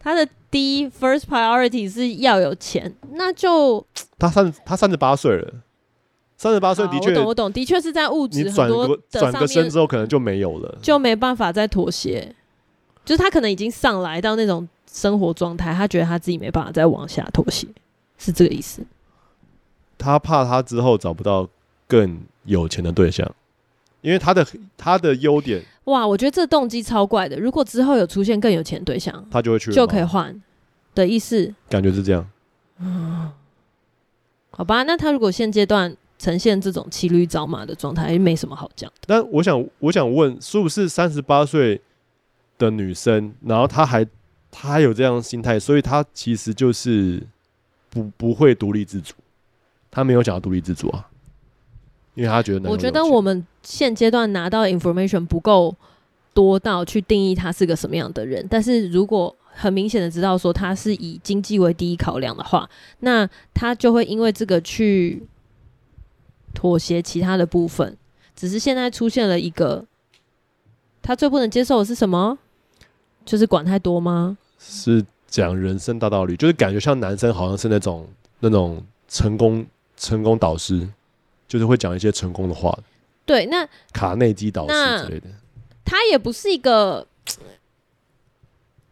[0.04, 3.86] 他的第一 first priority 是要有钱，那就
[4.18, 5.54] 他三他三十八岁了，
[6.38, 12.36] 三十八岁的确，我懂我懂，的确是在物质很多转个身之后可能就没有了，就没办法再妥协，
[13.06, 17.68] 就是他可能已经上来到那种生活状态，他觉得他自己没办法再往下妥协。
[18.18, 18.84] 是这个意思。
[19.98, 21.48] 他怕他之后找不到
[21.88, 23.32] 更有钱的对象，
[24.02, 24.46] 因为他的
[24.78, 25.64] 他的优点。
[25.86, 27.40] 哇，我觉得这动机超怪的。
[27.40, 30.40] 如果之后有出现更有钱的对象，他就会去，就可以换
[30.94, 31.54] 的意思。
[31.70, 32.30] 感觉是这样。
[32.80, 33.32] 嗯，
[34.52, 38.98] 好吧，那他如果现阶段呈现这种骑驴找马的状态，也没什么好讲的。
[39.08, 41.82] 但我想，我想问，是不是三十八岁
[42.58, 44.06] 的女生，然后她还
[44.50, 47.22] 她还有这样心态，所以她其实就是。
[47.94, 49.14] 不不会独立自主，
[49.90, 51.10] 她没有想要独立自主啊，
[52.14, 52.70] 因为他觉得。
[52.70, 55.76] 我觉得我们现阶段拿到 information 不够
[56.34, 62.70] 多到去定义他是个什么样的人，但是如果很明显的知道说他是以经济为第一考量的话，
[63.00, 65.24] 那他就会因为这个去
[66.54, 67.98] 妥协其他的部分。
[68.36, 69.86] 只是现在出现了一个，
[71.02, 72.38] 他最不能接受的是什么？
[73.26, 74.38] 就是管太多吗？
[74.60, 75.06] 是。
[75.28, 78.06] 讲人生大道理，就是感觉像男生好像是那种
[78.42, 80.86] 那种成功成功导师，
[81.52, 82.74] 就是会讲一些成功的话。
[83.26, 85.28] 对，那卡内基导师之类的，
[85.84, 87.06] 他也不是一个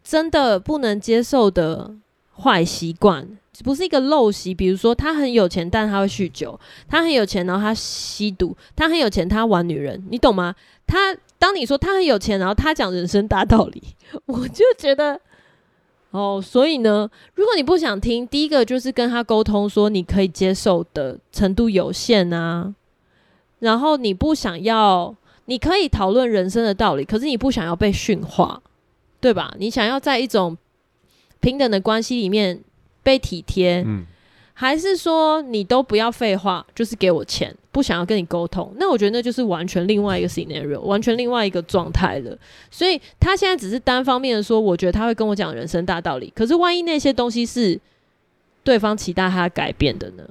[0.04, 1.96] 真的不能接受的
[2.36, 3.26] 坏习惯，
[3.64, 4.54] 不是一个陋习。
[4.54, 10.54] 比如说，他很有钱，但他会酗酒；他很有钱，然后他吸毒；他很有钱，他玩女人，你懂吗？
[10.86, 13.82] 他当你说他很有钱，然后他讲人生大道理，
[14.28, 15.22] 我就觉得。
[16.12, 22.74] 哦，所以呢，如果你不想听，第一个就是跟他沟通，说你可以接受的程度有限啊。
[23.60, 28.62] 然后你不想要，你可以讨论人生的道理，可是你不想要被驯化，
[29.20, 29.54] 对吧？
[29.60, 30.58] 你想要在一种
[31.40, 32.64] 平等的关系里面
[33.04, 33.86] 被体贴。
[34.62, 42.38] 还是说你都不要废话，就是给我钱，不想要跟你沟通，那我觉得那就是完全另外一个 scenario，完全另外一个状态了。
[42.70, 46.30] 所以他现在只是单方面的说，我觉得他会跟我讲人生大道理。
[46.36, 47.80] 可是万一那些东西是
[48.62, 50.24] 对方期待他改变的呢？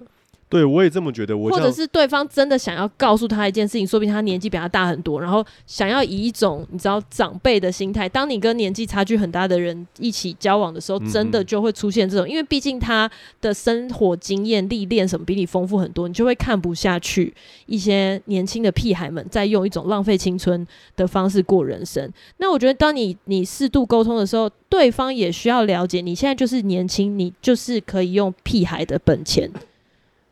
[0.49, 1.37] 对，我也这么觉得。
[1.37, 17.35] 我或者是对方真的想要告诉他一件事情，说不定他年纪比他大很多，然后想要以一种你知道长辈的心态，当你跟年纪差距很大的人一起交往的时候，真的就会出现这种，嗯、因为毕竟他的生活经验历练什么比你丰富很多，你就会看不下去
[17.67, 22.11] 一些年轻的屁孩们在用一种浪费青春的方式过人生。
[22.39, 29.51] 那我觉得，当你你适度沟通的时候，对方也需要了解，你现在就是年轻，你就是可以用屁孩的本钱。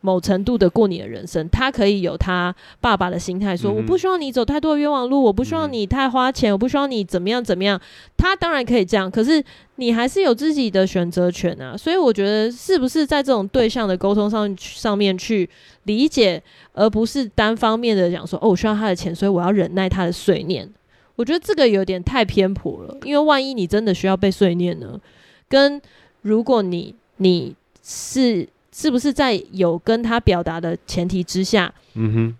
[0.06, 7.80] 某程度的过你的人生，他可以有他爸爸的心态，说、嗯、我不希望你走太多的冤枉路，我不希望你太花钱，嗯、我不希望你怎么样怎么样。
[8.16, 9.42] 他当然可以这样，可是
[9.74, 11.76] 你还是有自己的选择权啊。
[11.76, 15.50] 所以我觉得，是不是在这种对象的沟通上上面去
[15.82, 16.40] 理解，
[16.72, 20.72] 而不是单方面的讲说哦，我需要他的钱，所以我要忍耐他的碎念。
[21.16, 25.00] 我觉得这个有点太偏颇了，因为万一你真的需要被碎念呢？
[25.48, 25.82] 跟
[26.22, 28.48] 如果你你是。
[28.78, 32.36] 是不是在有跟他表达的前提之下，嗯哼，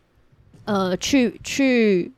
[0.67, 2.13] 呃，去去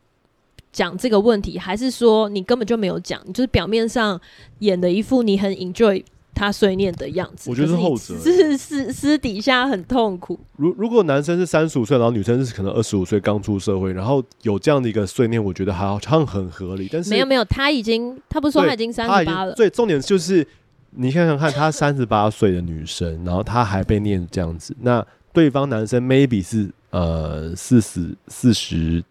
[0.72, 4.20] 讲这个问题，还是说你根本就没有讲，你就是表面上
[4.58, 6.02] 演的一副你很 enjoy
[6.34, 7.48] 他碎念的样子？
[7.48, 10.36] 我觉得是后者，是私私底下很痛苦。
[10.56, 16.88] 如如果男生是三十五岁，然后女生是可能二十五岁刚出社会，然后有这样的一个碎念，我觉得好像很合理。
[16.90, 20.44] 但是没有没有，他已经他不是说他已经三十八了，对，重点就是。
[20.90, 29.04] 你想想看，她三十八岁的女生，然后她还被念这样子，那对方男生 maybe 是呃四十四十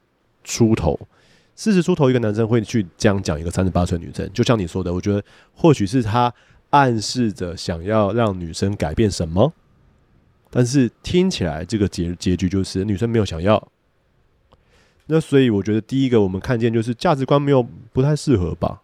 [0.44, 1.00] 出头，
[1.56, 6.34] 四十出头一个男生会去这样讲一个三十八岁女生，就像你说的，我觉得或许是他
[6.72, 9.54] 暗示着想要让女生改变什么，
[10.50, 13.66] 但是听起来这个结结局就是女生没有想要，
[15.06, 18.82] 那所以我觉得第一个我们看见就是价值观没有不太适合吧，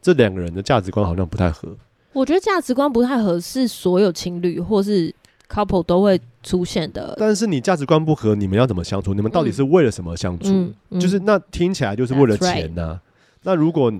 [0.00, 1.76] 这两个人的价值观好像不太合。
[2.16, 5.14] 我觉得价值观不太合适，所有情侣或是
[5.50, 7.14] couple 都会出现的。
[7.18, 9.12] 但是你价值观不合，你们要怎么相处？
[9.12, 10.48] 你们到底是为了什么相处？
[10.48, 12.94] 嗯嗯、就是那听起来就是为了钱呐、啊。
[12.94, 13.00] Right.
[13.42, 13.92] 那如果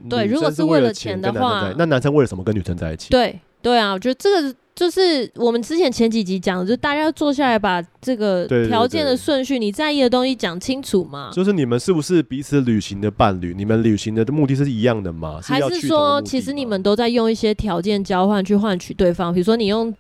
[0.51, 3.11] 是为了钱的话，那男生为了什么跟女生在一起？
[3.11, 11.31] 对对啊，我觉得这个就是我们之前前几集讲的，就大家要坐下来把这个条件的顺序，你在意的东西讲清楚嘛。
[11.33, 13.55] 就是你们是不是彼此旅行的伴侣？
[13.57, 15.41] 你们旅行的目的是一样的吗？
[15.43, 19.33] 还是说，其实你们都在用一些条件交换去换取对方？
[19.33, 19.93] 比如说，你用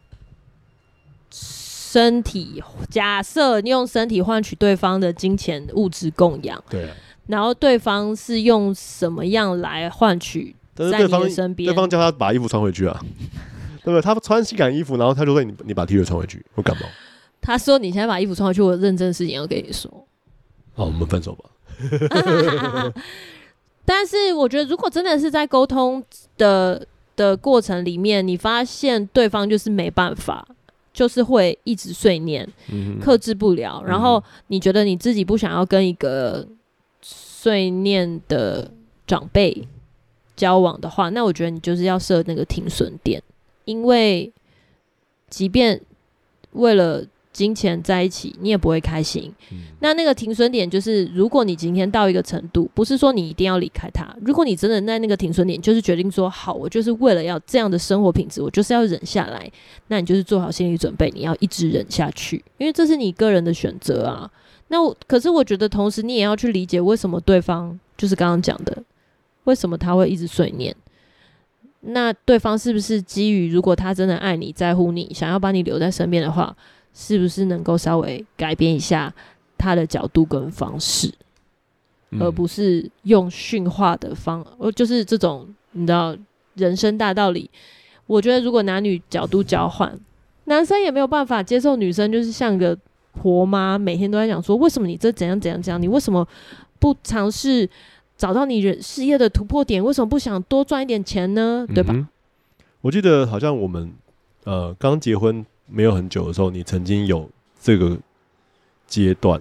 [1.30, 6.94] 身体，假设你用身体换取对方的金钱物质供养，对啊。
[7.28, 10.54] 然后对方是用什么样来换取？
[10.74, 13.00] 在你的身边，对方叫他把衣服穿回去啊，
[13.86, 14.02] 对不对？
[14.02, 16.82] 他穿性感衣服，然后他就说你：“你你把 T 恤穿回去，我感冒。”
[17.40, 19.88] 他说：“你现在把衣服穿回去，我认真的事情要跟你说。”
[20.74, 21.44] 好，我们分手吧。
[23.84, 26.02] 但是我觉得，如果真的是在沟通
[26.36, 30.48] 的的过程里面，你发现对方就是没办法，
[30.92, 36.44] 就是会一直碎念，嗯、克制不了，然后你觉得你自己不想要跟一个
[37.00, 38.68] 碎念的
[39.06, 39.68] 长辈。
[40.34, 43.22] 交往的话，那我觉得你就是要设那个停损点，
[43.66, 44.32] 因为
[45.28, 45.78] 即便
[46.52, 49.30] 为了金钱在一起，你也不会开心。
[49.52, 59.50] 嗯、那那个停损点就是，如果你今天到一个程度，不是说你一定要离开他，如果你真的在那个停损点，就是决定说好，我就是为了要这样的生活品质，我就是要忍下来，
[59.88, 64.30] 那你就是做好心理准备，你要一直忍下去，因为这是你个人的选择啊。
[64.68, 68.82] 那我可是我觉得，同时你也要去理解为什么对方就是刚刚讲的。
[69.44, 70.74] 为什么他会一直碎念？
[71.88, 76.54] 那对方是不是基于如果他真的爱你、在乎你，想要把你留在身边的话，
[76.92, 79.12] 是不是能够稍微改变一下
[79.56, 81.12] 他的角度跟方式，
[82.10, 84.44] 嗯、而不是用训话的方，
[84.74, 86.16] 就是这种你知道
[86.54, 87.50] 人生大道理。
[88.06, 89.98] 我觉得如果男女角度交换，
[90.44, 92.76] 男生也没有办法接受女生就是像个
[93.12, 96.26] 婆妈，每天都在讲说为什么你这怎样怎样怎样，你为什么
[96.78, 97.68] 不尝试？
[98.16, 101.66] 找到你人事业的突破点，为什么不想多赚一点钱呢？
[101.74, 101.92] 对吧？
[101.94, 102.06] 嗯、
[102.80, 103.92] 我记得好像我们
[104.44, 107.28] 呃刚结婚没有很久的时候，你曾经有
[107.60, 107.98] 这个
[108.86, 109.40] 阶段，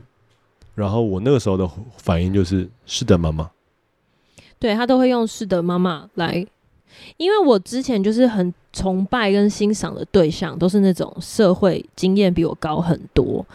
[0.73, 3.49] 然后我那个时候的反应就是“是的，妈妈”。
[4.59, 6.45] 对，他都会用“是的，妈妈”来，
[7.17, 13.45] 因为我之前就是很崇拜跟欣赏的对象，都是那种社会经验比我高很多。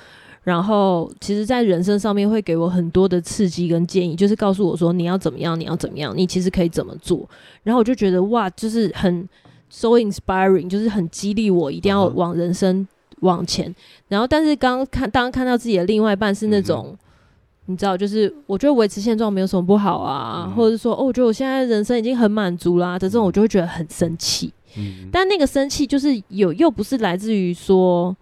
[0.51, 7.25] 然后，其实，在人生上面会给我很多的刺激跟建议，就是告诉我说你要怎么样，你要怎么样，你其实可以怎么做。
[7.63, 9.29] 然后我就觉得哇，就是很
[9.69, 12.85] so inspiring，就是很激励我一定要往人生
[13.21, 13.73] 往前。
[14.09, 16.97] 然后，但是刚刚看，当看到自己的另外一半是那种，
[17.67, 24.53] 你知道，就是我觉得维持现状没有什么不好啊，或者是说，哦，我觉得我现在人生已经很满足啦的这种，我就会觉得很生气。
[25.13, 28.17] 但那个生气就是有，又不是来自于说。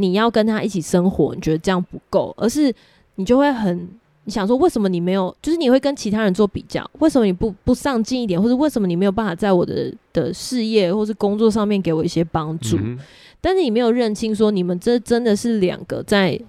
[0.00, 2.74] 你要跟他一起生活，你觉得这样不够，而是
[3.16, 3.86] 你就会很
[4.24, 5.34] 你想说，为什么你没有？
[5.42, 12.78] 就是你会跟其他人做比较，为什么你不不上进一点，或者为什么你没有办法在我的的事业或是工作上面给我一些帮助？
[12.78, 12.98] 嗯、
[13.40, 16.40] 但是你没有认清说，你们这真的是两个在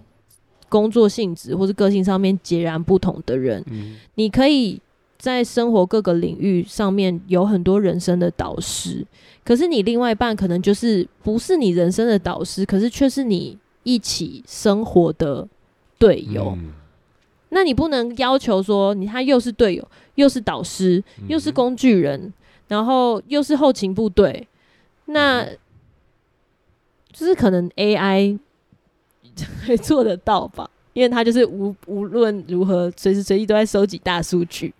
[0.69, 3.61] 工作性质或是个性上面截然不同的人。
[3.69, 4.79] 嗯、你可以
[5.17, 9.05] 在生活各个领域上面有很多人生的导师。
[9.43, 15.47] 可是你另外一半可能就是不是你人生的导师，可是却是你一起生活的
[15.97, 16.54] 队友。
[16.56, 16.71] 嗯、
[17.49, 22.34] 那你不能要求说你他又是队友，又是导师，又是工具人，嗯、
[22.67, 24.47] 然后又是后勤部队，
[25.06, 25.43] 那
[27.12, 28.38] 就是可能 AI
[29.65, 30.69] 会做得到吧？
[30.93, 34.71] 因为他就是无无论如何随时随地都在收集大数据，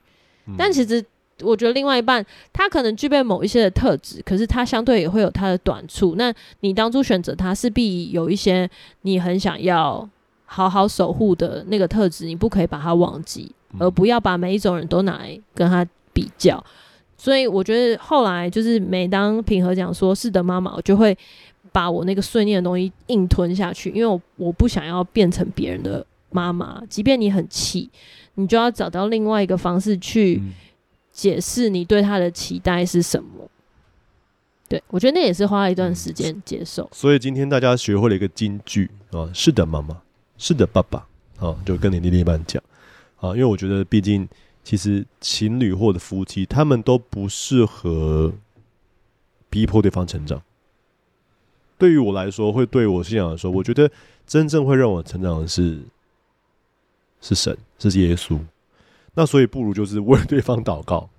[0.46, 1.04] 嗯、但其实。
[1.44, 6.16] 我觉得另外一半他可能具备某一些的特质，可是他相对也会有他的短处。
[6.18, 8.70] 那你当初选择他，势必有一些
[9.02, 10.08] 你很想要
[10.46, 16.64] 好好守护的那个特质，你不可以把它忘记，而不要把每一种人都拿来跟他比较。
[17.18, 21.18] 所以我觉得后来就是每当平和讲说是的妈妈，我就会
[21.72, 26.82] 把我那个碎念的东西硬吞下去，因为我我不想要变成别人的妈妈。
[26.90, 27.90] 即便你很气，
[28.36, 30.42] 你就要找到另外一个方式去。
[30.44, 30.52] 嗯
[31.12, 33.50] 解释你对他的期待是什么？
[34.68, 36.90] 对，我觉得那也是花了一段时间接受。
[36.94, 40.02] 所以今天大家学会了一个金句啊，是的，妈妈，
[40.38, 41.06] 是的，爸爸，
[41.40, 42.64] 啊，就跟你另一半讲
[43.20, 44.26] 啊，因为我觉得，毕竟
[44.64, 48.34] 其实情侣或者夫妻，他们都不适合
[49.50, 50.42] 逼迫对方成长。
[51.78, 53.92] 对于我来说，会对我信仰来说，我觉得
[54.26, 55.82] 真正会让我成长的是
[57.20, 58.40] 是神，是耶稣。
[59.14, 61.10] 那所以不如就是为对方祷告，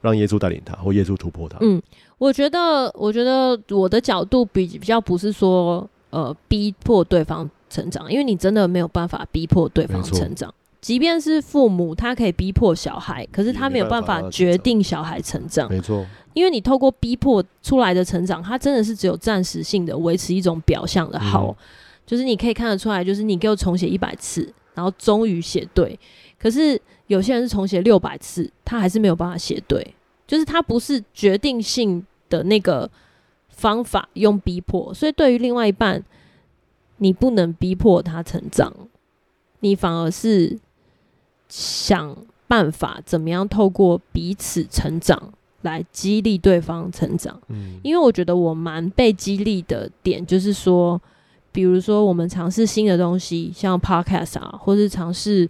[0.00, 1.58] 让耶稣带领他，或耶稣突破他。
[1.60, 1.80] 嗯，
[2.16, 10.52] 我觉得，我觉得我的角度比比较不是说呃逼迫对方成长，因为你真的没有办法逼迫对方成长。
[10.80, 15.68] 即便是父母，他可以逼迫小孩，可是他没有办法决定小孩成长。
[15.68, 21.56] 没错，因为你透过逼迫出来的成长，他真的是只有暂时性的维持一种表象的好，嗯、
[22.06, 25.98] 就是你可以看得出来，就是你给我重写一百次，然后终于写对。
[26.38, 29.94] 可是有些人是重写六百次，他还是没有办法写对，
[30.26, 32.88] 就是他不是决定性的那个
[33.48, 36.04] 方法用逼迫，所以对于另外一半，
[36.98, 38.72] 你不能逼迫他成长，
[39.60, 40.58] 你反而是
[41.48, 42.14] 想
[42.46, 45.32] 办法怎么样透过彼此成长
[45.62, 47.40] 来激励对方成长。
[47.48, 51.00] 嗯，因为我觉得我蛮被激励的点就是说，
[51.50, 55.48] 比如说我们尝试新的东西，像 Podcast 啊，或是尝试。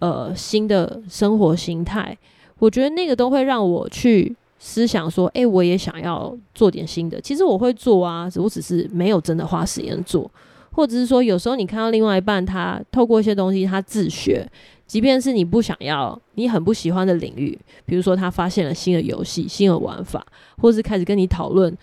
[0.00, 2.16] 呃，新的生活形态，
[2.58, 7.20] 我觉得那个都会让我去思想说，哎、我也想要做点新的。
[7.20, 10.30] 其实我会做啊，我只是没有真的花时间做，
[10.72, 14.46] 或者是说，有时候你看到另外一半他透过一些东西他自学，
[14.86, 20.26] 即便是你不想要，你很不喜欢的领域，比如说他发现了新的游戏、新的玩法，
[20.58, 21.74] 或是开始跟你讨论。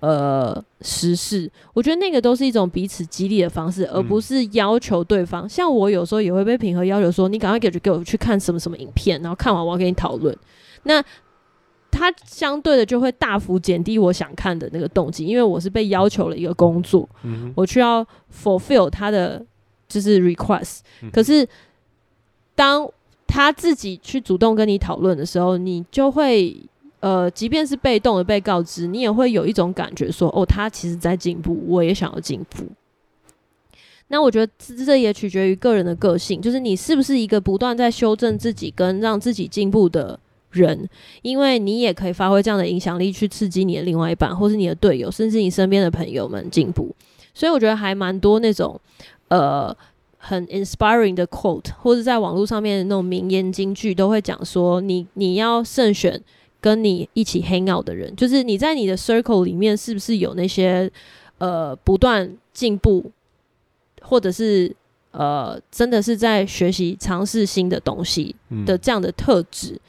[0.00, 5.44] 呃，时事，我觉得那个都是一种彼此激励的方式，而不是要求对方。
[5.44, 10.34] 嗯、像我有时候也会被平和要求说，你赶快给给我去看什么什么影片，然后看完我要跟你讨论。
[10.84, 11.04] 那
[11.90, 18.02] 他相对的就会大幅减低我想看的那个动机，因为我是被要求了一个工作，嗯、我需要
[18.42, 19.44] fulfill 他的
[19.86, 20.78] 就是 request。
[21.02, 21.46] 嗯、可是
[22.54, 22.88] 当
[23.26, 26.56] 他自己去主动跟你讨论的时候，你就会。
[27.00, 32.64] 呃，即便是被动的被告知，你也会有一种感觉说，哦，他其实在进步，我也想要进步。
[34.08, 34.52] 那我觉得
[34.84, 40.18] 这也取决于个人的个性，就是你是不是一个不断在修正自己跟让自己进步的
[40.50, 40.86] 人，
[41.22, 46.94] 因为你也可以发挥这样的影响力去刺激你的另外一半，或是你的队友，甚至你身边的朋友们进步。
[47.32, 48.78] 所以我觉得还蛮多那种
[49.28, 49.74] 呃
[50.18, 56.20] 很 inspiring 的 quote，或者在网络上面那种名言金句，都会讲说，你你要慎选。
[56.60, 60.90] 跟你一起 hang out 的人，就是你在你的 circle 里面，是不是有那些
[61.38, 63.10] 呃不断进步，
[64.02, 64.74] 或者是
[65.10, 68.34] 呃真的是在学习尝试新的东西
[68.66, 69.74] 的这样的特质？
[69.74, 69.80] 嗯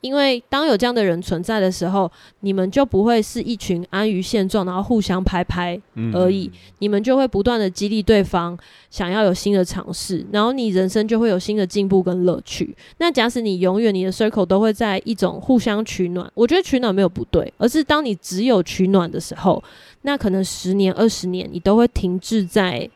[0.00, 5.78] 因为当有这样的人存在的时候，你们就不会是一群安于现状，然后互相拍拍
[6.14, 6.50] 而已。
[6.52, 8.58] 嗯、你们就会不断的激励对方，
[8.90, 12.74] 想要有新的尝试，然后你人生就会有新的进步跟乐趣。
[12.96, 19.62] 那假使你永远你的 circle 都会在一种互相取暖，我觉得取暖没有不对，而是当你只有取暖的时候，
[20.02, 22.88] 那可能十年、二十年你都会停滞在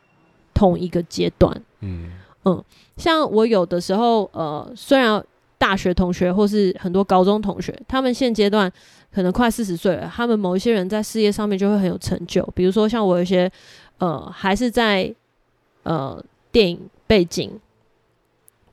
[0.55, 1.61] 同一个阶段。
[1.81, 2.11] 嗯
[2.45, 2.63] 嗯，
[2.97, 5.23] 像我有的时候，呃，虽然。
[5.65, 8.71] 大学同学或是很多高中同学，他们现阶段
[9.11, 12.47] 可能快四十岁了，他们某一些人在事业上面就会很有成就。
[12.53, 13.51] 比如说像我有一些
[13.97, 15.11] 呃，还是在
[15.81, 17.59] 呃电影背景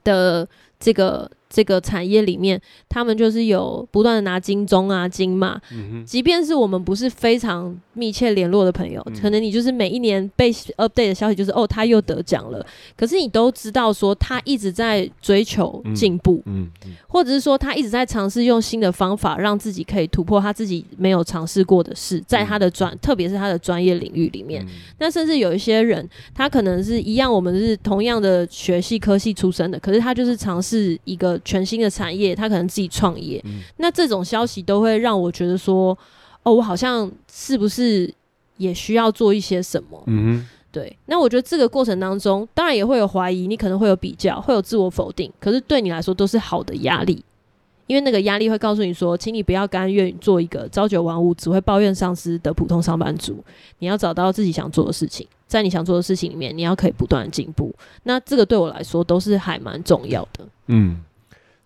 [0.04, 0.46] 的
[0.78, 1.30] 这个。
[1.52, 5.60] 这个产业里面，他们就是有不断的拿金钟啊、金马。
[5.70, 12.64] 嗯、哼即便是我们不是非常密切联络的朋友，嗯、可能你就是每一年被 update 的消息就是哦，他又得奖了。
[12.96, 24.64] 可是你都知道说他一直在追求进步，嗯嗯、或者是说他一直在尝试用新的方法让自己可以突破他自己没有尝试过的事，在他的专，嗯、特别是他的专业领域里面。
[24.64, 31.38] 嗯、那甚至有一些人，他可能是一样，我们是同样的学系科系出身的，可是他就是尝试一个。
[31.44, 35.96] 全新的产业，他可能自己创业，嗯、那这种消息都会让我觉得说，
[36.42, 38.12] 哦，我好像是不是
[38.56, 40.02] 也需要做一些什么？
[40.06, 40.96] 嗯，对。
[41.06, 47.24] 那我觉得这个过程当中，当然也会有怀疑，你可能会有比较，会有自我否定，可是对你来说都是好的压力，
[47.86, 53.42] 因为那个压力会告诉你说，请你不要甘愿做一个朝九晚五、只会抱怨上司的普通上班族，
[53.80, 57.74] 你要找到自己想做的事情，在你想做的事情里面，你要可以不断的进步。
[58.04, 60.46] 那这个对我来说都是还蛮重要的。
[60.68, 61.02] 嗯。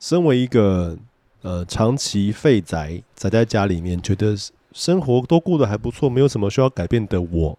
[0.08, 0.96] 身为一个
[1.42, 4.36] 呃长期废宅，宅在家里面，觉得
[4.70, 7.58] 生活都过得还不错，没有什么需要改变的我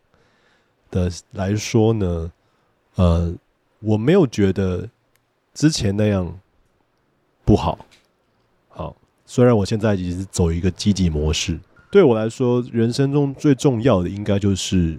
[0.89, 2.31] 的来说呢，
[2.95, 3.35] 呃，
[3.81, 4.89] 我没有觉得
[5.53, 6.39] 之前那样
[7.43, 7.85] 不好。
[8.69, 8.95] 好，
[9.25, 11.59] 虽然我现在已经是走一个积极模式，
[11.91, 14.97] 对我来说，人生中最重要的应该就是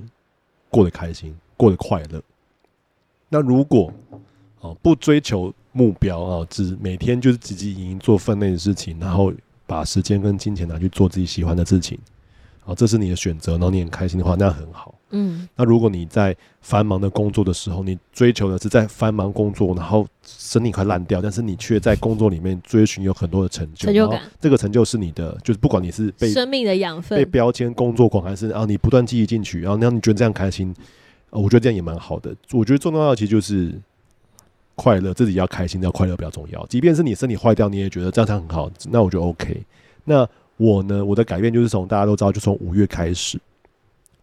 [0.68, 2.22] 过得开心，过得快乐。
[3.30, 3.90] 那如果
[4.61, 5.51] 哦不追求。
[5.72, 9.32] 目标啊，只每天就是积极营营做分内的事情，然后
[9.66, 11.98] 把时间跟金钱拿去做自己喜欢的事情，
[12.62, 14.94] 好，这是你的选择，然后你很开心的话，那很好。
[15.10, 30.74] 嗯，那如果你在繁忙的工作的时候，你追求的是在繁忙工作，然后身体快烂掉，但是你却在工作里面追寻有很多的成就，成就感，这个成就是你的，就是不管你是被生命的养分，被标签工作狂，还是啊你不断积极进取，然后让你觉得这样开心，
[31.30, 32.36] 我觉得这样也蛮好的。
[32.52, 33.80] 我觉得重要的其实就是。
[34.78, 36.64] 快乐，自己要开心，要快乐比较重要。
[36.68, 39.60] 即便是你身体坏掉，你也觉得这样才很好，那我就 OK。
[40.04, 40.26] 那
[40.56, 43.40] 我呢，我的改变就是从大家都知道，就从五月开始。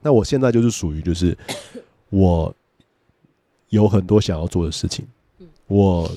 [0.01, 1.37] 那我现在就是属于就是
[2.09, 2.55] 我
[3.67, 5.05] 有很多想要做的事情，
[5.67, 6.09] 我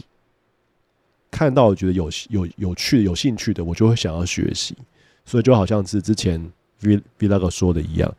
[1.32, 4.76] 看到觉得有有有趣的、有兴趣的，我就会想要学习。
[5.24, 6.41] 所以就好像是之前
[6.82, 8.14] V Vlog 说的一样，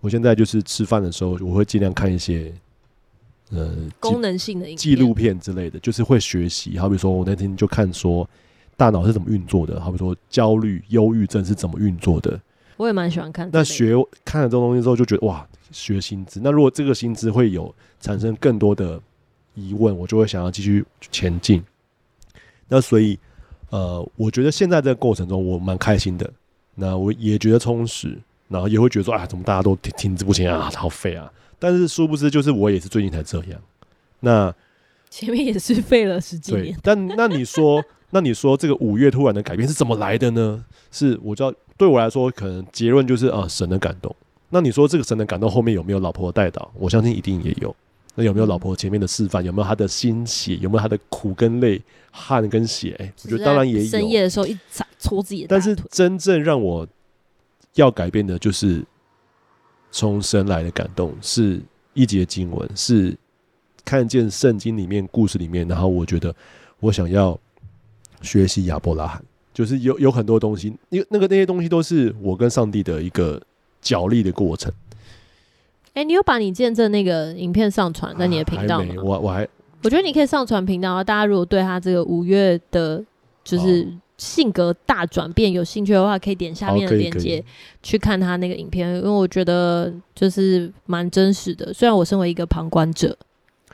[0.00, 2.52] 我现在就是吃饭的时候，我会尽量看一些
[3.52, 6.78] 呃功能性的纪录片之类的，就是会学习。
[6.78, 8.28] 好比说我那天就看说。
[8.74, 9.78] 大脑是怎么运作的？
[9.78, 12.40] 好比说焦虑、忧郁症是怎么运作的？
[12.78, 13.48] 我也蛮喜欢看。
[13.52, 13.94] 那学
[14.24, 16.40] 看了这种东西之后，就觉得哇，学薪资。
[16.42, 19.00] 那如果这个薪资会有产生更多的
[19.54, 21.62] 疑问，我就会想要继续前进。
[22.66, 23.16] 那所以，
[23.68, 26.28] 呃，我觉得现在这个过程中，我蛮开心的。
[26.74, 31.30] 那我也觉得充实，然后也会觉得说，啊，怎么大家都停停滞不前啊，好废啊！
[31.62, 33.60] 但是殊不知，就是我也是最近才这样。
[34.18, 34.52] 那
[35.08, 36.76] 前面也是费了十几年。
[36.82, 37.80] 但那你说？
[38.14, 40.62] 那你说这个五月突然的改变是怎么来的呢？
[40.90, 44.14] 是我知道，对我来说，可能结论就是啊，神的感动。
[44.50, 46.70] 那你说这个神的感动后面有没有老婆的带导？
[46.74, 47.74] 我相信一定也有。
[48.14, 49.42] 那有没有老婆前面的示范？
[49.42, 50.56] 有没有他的心血？
[50.56, 52.94] 有没有他的苦跟泪、汗跟血？
[52.98, 53.88] 欸，我觉得当然也有。
[53.88, 54.54] 深夜的时候一
[54.98, 55.46] 搓自己的。
[55.48, 56.86] 但是真正让我
[57.76, 58.84] 要改变的，就是
[59.92, 61.60] 从神来的感动，是
[61.94, 63.16] 一节经文，是
[63.84, 66.34] 看见圣经里面故事里面，然后我觉得
[66.80, 67.38] 我想要。
[68.24, 69.20] 学习亚伯拉罕，
[69.52, 73.42] 就是有有很多东西，因为那个那些东西都是我跟上帝的一个
[73.80, 74.72] 角力的过程。
[75.86, 78.94] 哎、欸，你有把你见证那个影片上传在你的频道吗？
[79.02, 79.48] 我我还
[79.82, 83.04] 我觉得你可以上传频道啊，大家如果对他这个五月的，
[83.42, 83.92] 就是
[84.22, 87.44] 性格大转变有兴趣的话，可以点下面的链接
[87.82, 91.72] 去看他那个影片，因为我觉得就是蛮真实的。
[91.72, 93.16] 虽然我身为一个旁观者，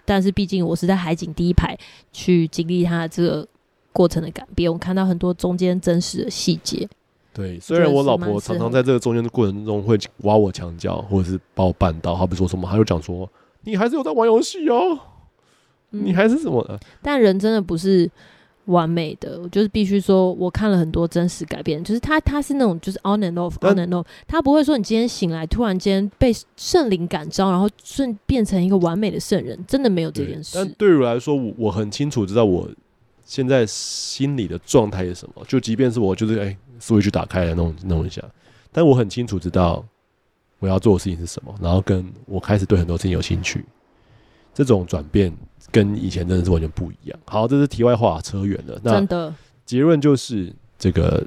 [0.04, 1.78] 但是毕竟我是在海景第一排
[2.12, 3.46] 去经历他的这个。
[3.90, 6.88] 过程的改变，我看到很多中间真实的细节。
[7.34, 13.28] 对，虽然我老婆常常在这个中间的过程中会挖我墙角，或者是把我绊倒，好比说什么，她就讲说
[13.64, 14.96] ：“你还是有在玩游戏哦，
[15.90, 18.08] 嗯、你还是什么的。”但人真的不是
[18.68, 30.52] 完美的，我就是必须说，我看了很多真实改变，就是他他是那种就是 on and off，on and off，他不会说你今天醒来突然间被圣灵感召，然后顺变成一个完美的圣人，真的没有这件事。
[30.54, 32.68] 但对于我来说，我我很清楚知道我。
[33.24, 35.44] 现在心里的状态是什么？
[35.46, 38.22] 就即便是我就是哎，Switch 打开来弄弄一下，
[38.72, 39.84] 但我很清楚知道
[40.60, 43.66] 我要做的事情是什么，然后跟我开始对很多事情有兴趣。
[44.54, 45.30] 这种转变
[45.70, 47.18] 跟以前真的是完全不一样。
[47.26, 48.80] 好，这是题外话，扯远了。
[48.82, 51.26] 那结论就是这个，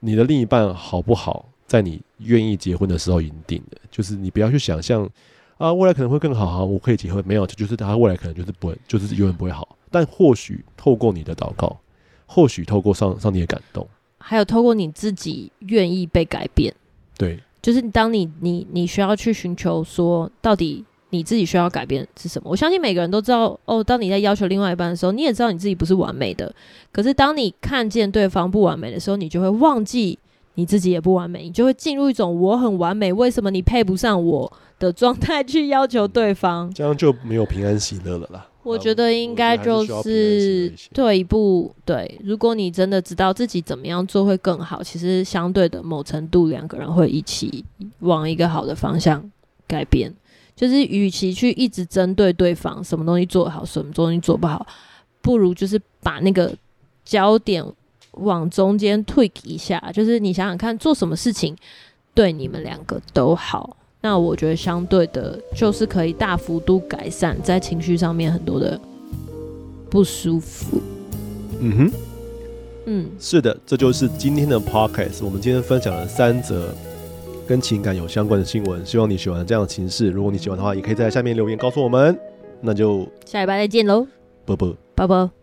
[0.00, 5.08] 你的另一半好不好，在你愿意结婚的时候已经定了，就是你不要去想象
[5.56, 9.76] 啊，未来可能会更好，啊，我可以结婚，没有，就是他未来可能就是不会，就是永远不会好。
[9.90, 11.78] 但或许透过你的祷告，
[12.26, 13.86] 或许透过上上帝的感动，
[14.18, 16.74] 还有透过你自己愿意被改变，
[17.16, 22.50] 对，就是当你你你需要去寻求说，到底你自己需要改变是什么？
[22.50, 23.84] 我相信每个人都知道哦。
[23.84, 26.50] 当你在要求另外一半的时候，你也知道你自己不是完美的。
[26.90, 30.18] 可是当你看见对方不完美的时候，你就会忘记
[30.54, 36.72] 你自己也不完美，你就会进入一种我很完美，为什么你配不上我的状态去要求对方？
[36.72, 38.48] 这样就没有平安喜乐了啦。
[38.62, 42.18] 我觉得应该就是退一步，对。
[42.24, 47.64] 如果你真的知道自己怎么样做会更好，其实相对的某程度，两个人会一起
[47.98, 49.30] 往一个好的方向
[49.66, 50.14] 改变。
[50.54, 54.66] 就是与其去一直针对对方什么东西做好，什么东西做不好，
[55.20, 56.52] 不如就是把那个
[57.04, 57.64] 焦点
[58.12, 59.78] 往中间退一下。
[59.92, 61.56] 就是你想想看，做什么事情
[62.14, 63.76] 对你们两个都好。
[64.04, 68.80] 那我觉得相对的，就是可以大幅度改善在情绪上面很多的
[69.88, 70.80] 不舒服。
[71.60, 71.92] 嗯哼，
[72.86, 75.24] 嗯，是的，这就是今天的 podcast。
[75.24, 76.74] 我们今天分享了三则
[77.52, 80.08] 跟情感有相关的新闻，希望你喜欢这样的情势。
[80.08, 82.18] 如果你喜欢的话，也可以在下面留言告诉我们。
[82.62, 84.06] 那就下礼拜再见喽，
[84.46, 85.41] 啵啵，啵啵。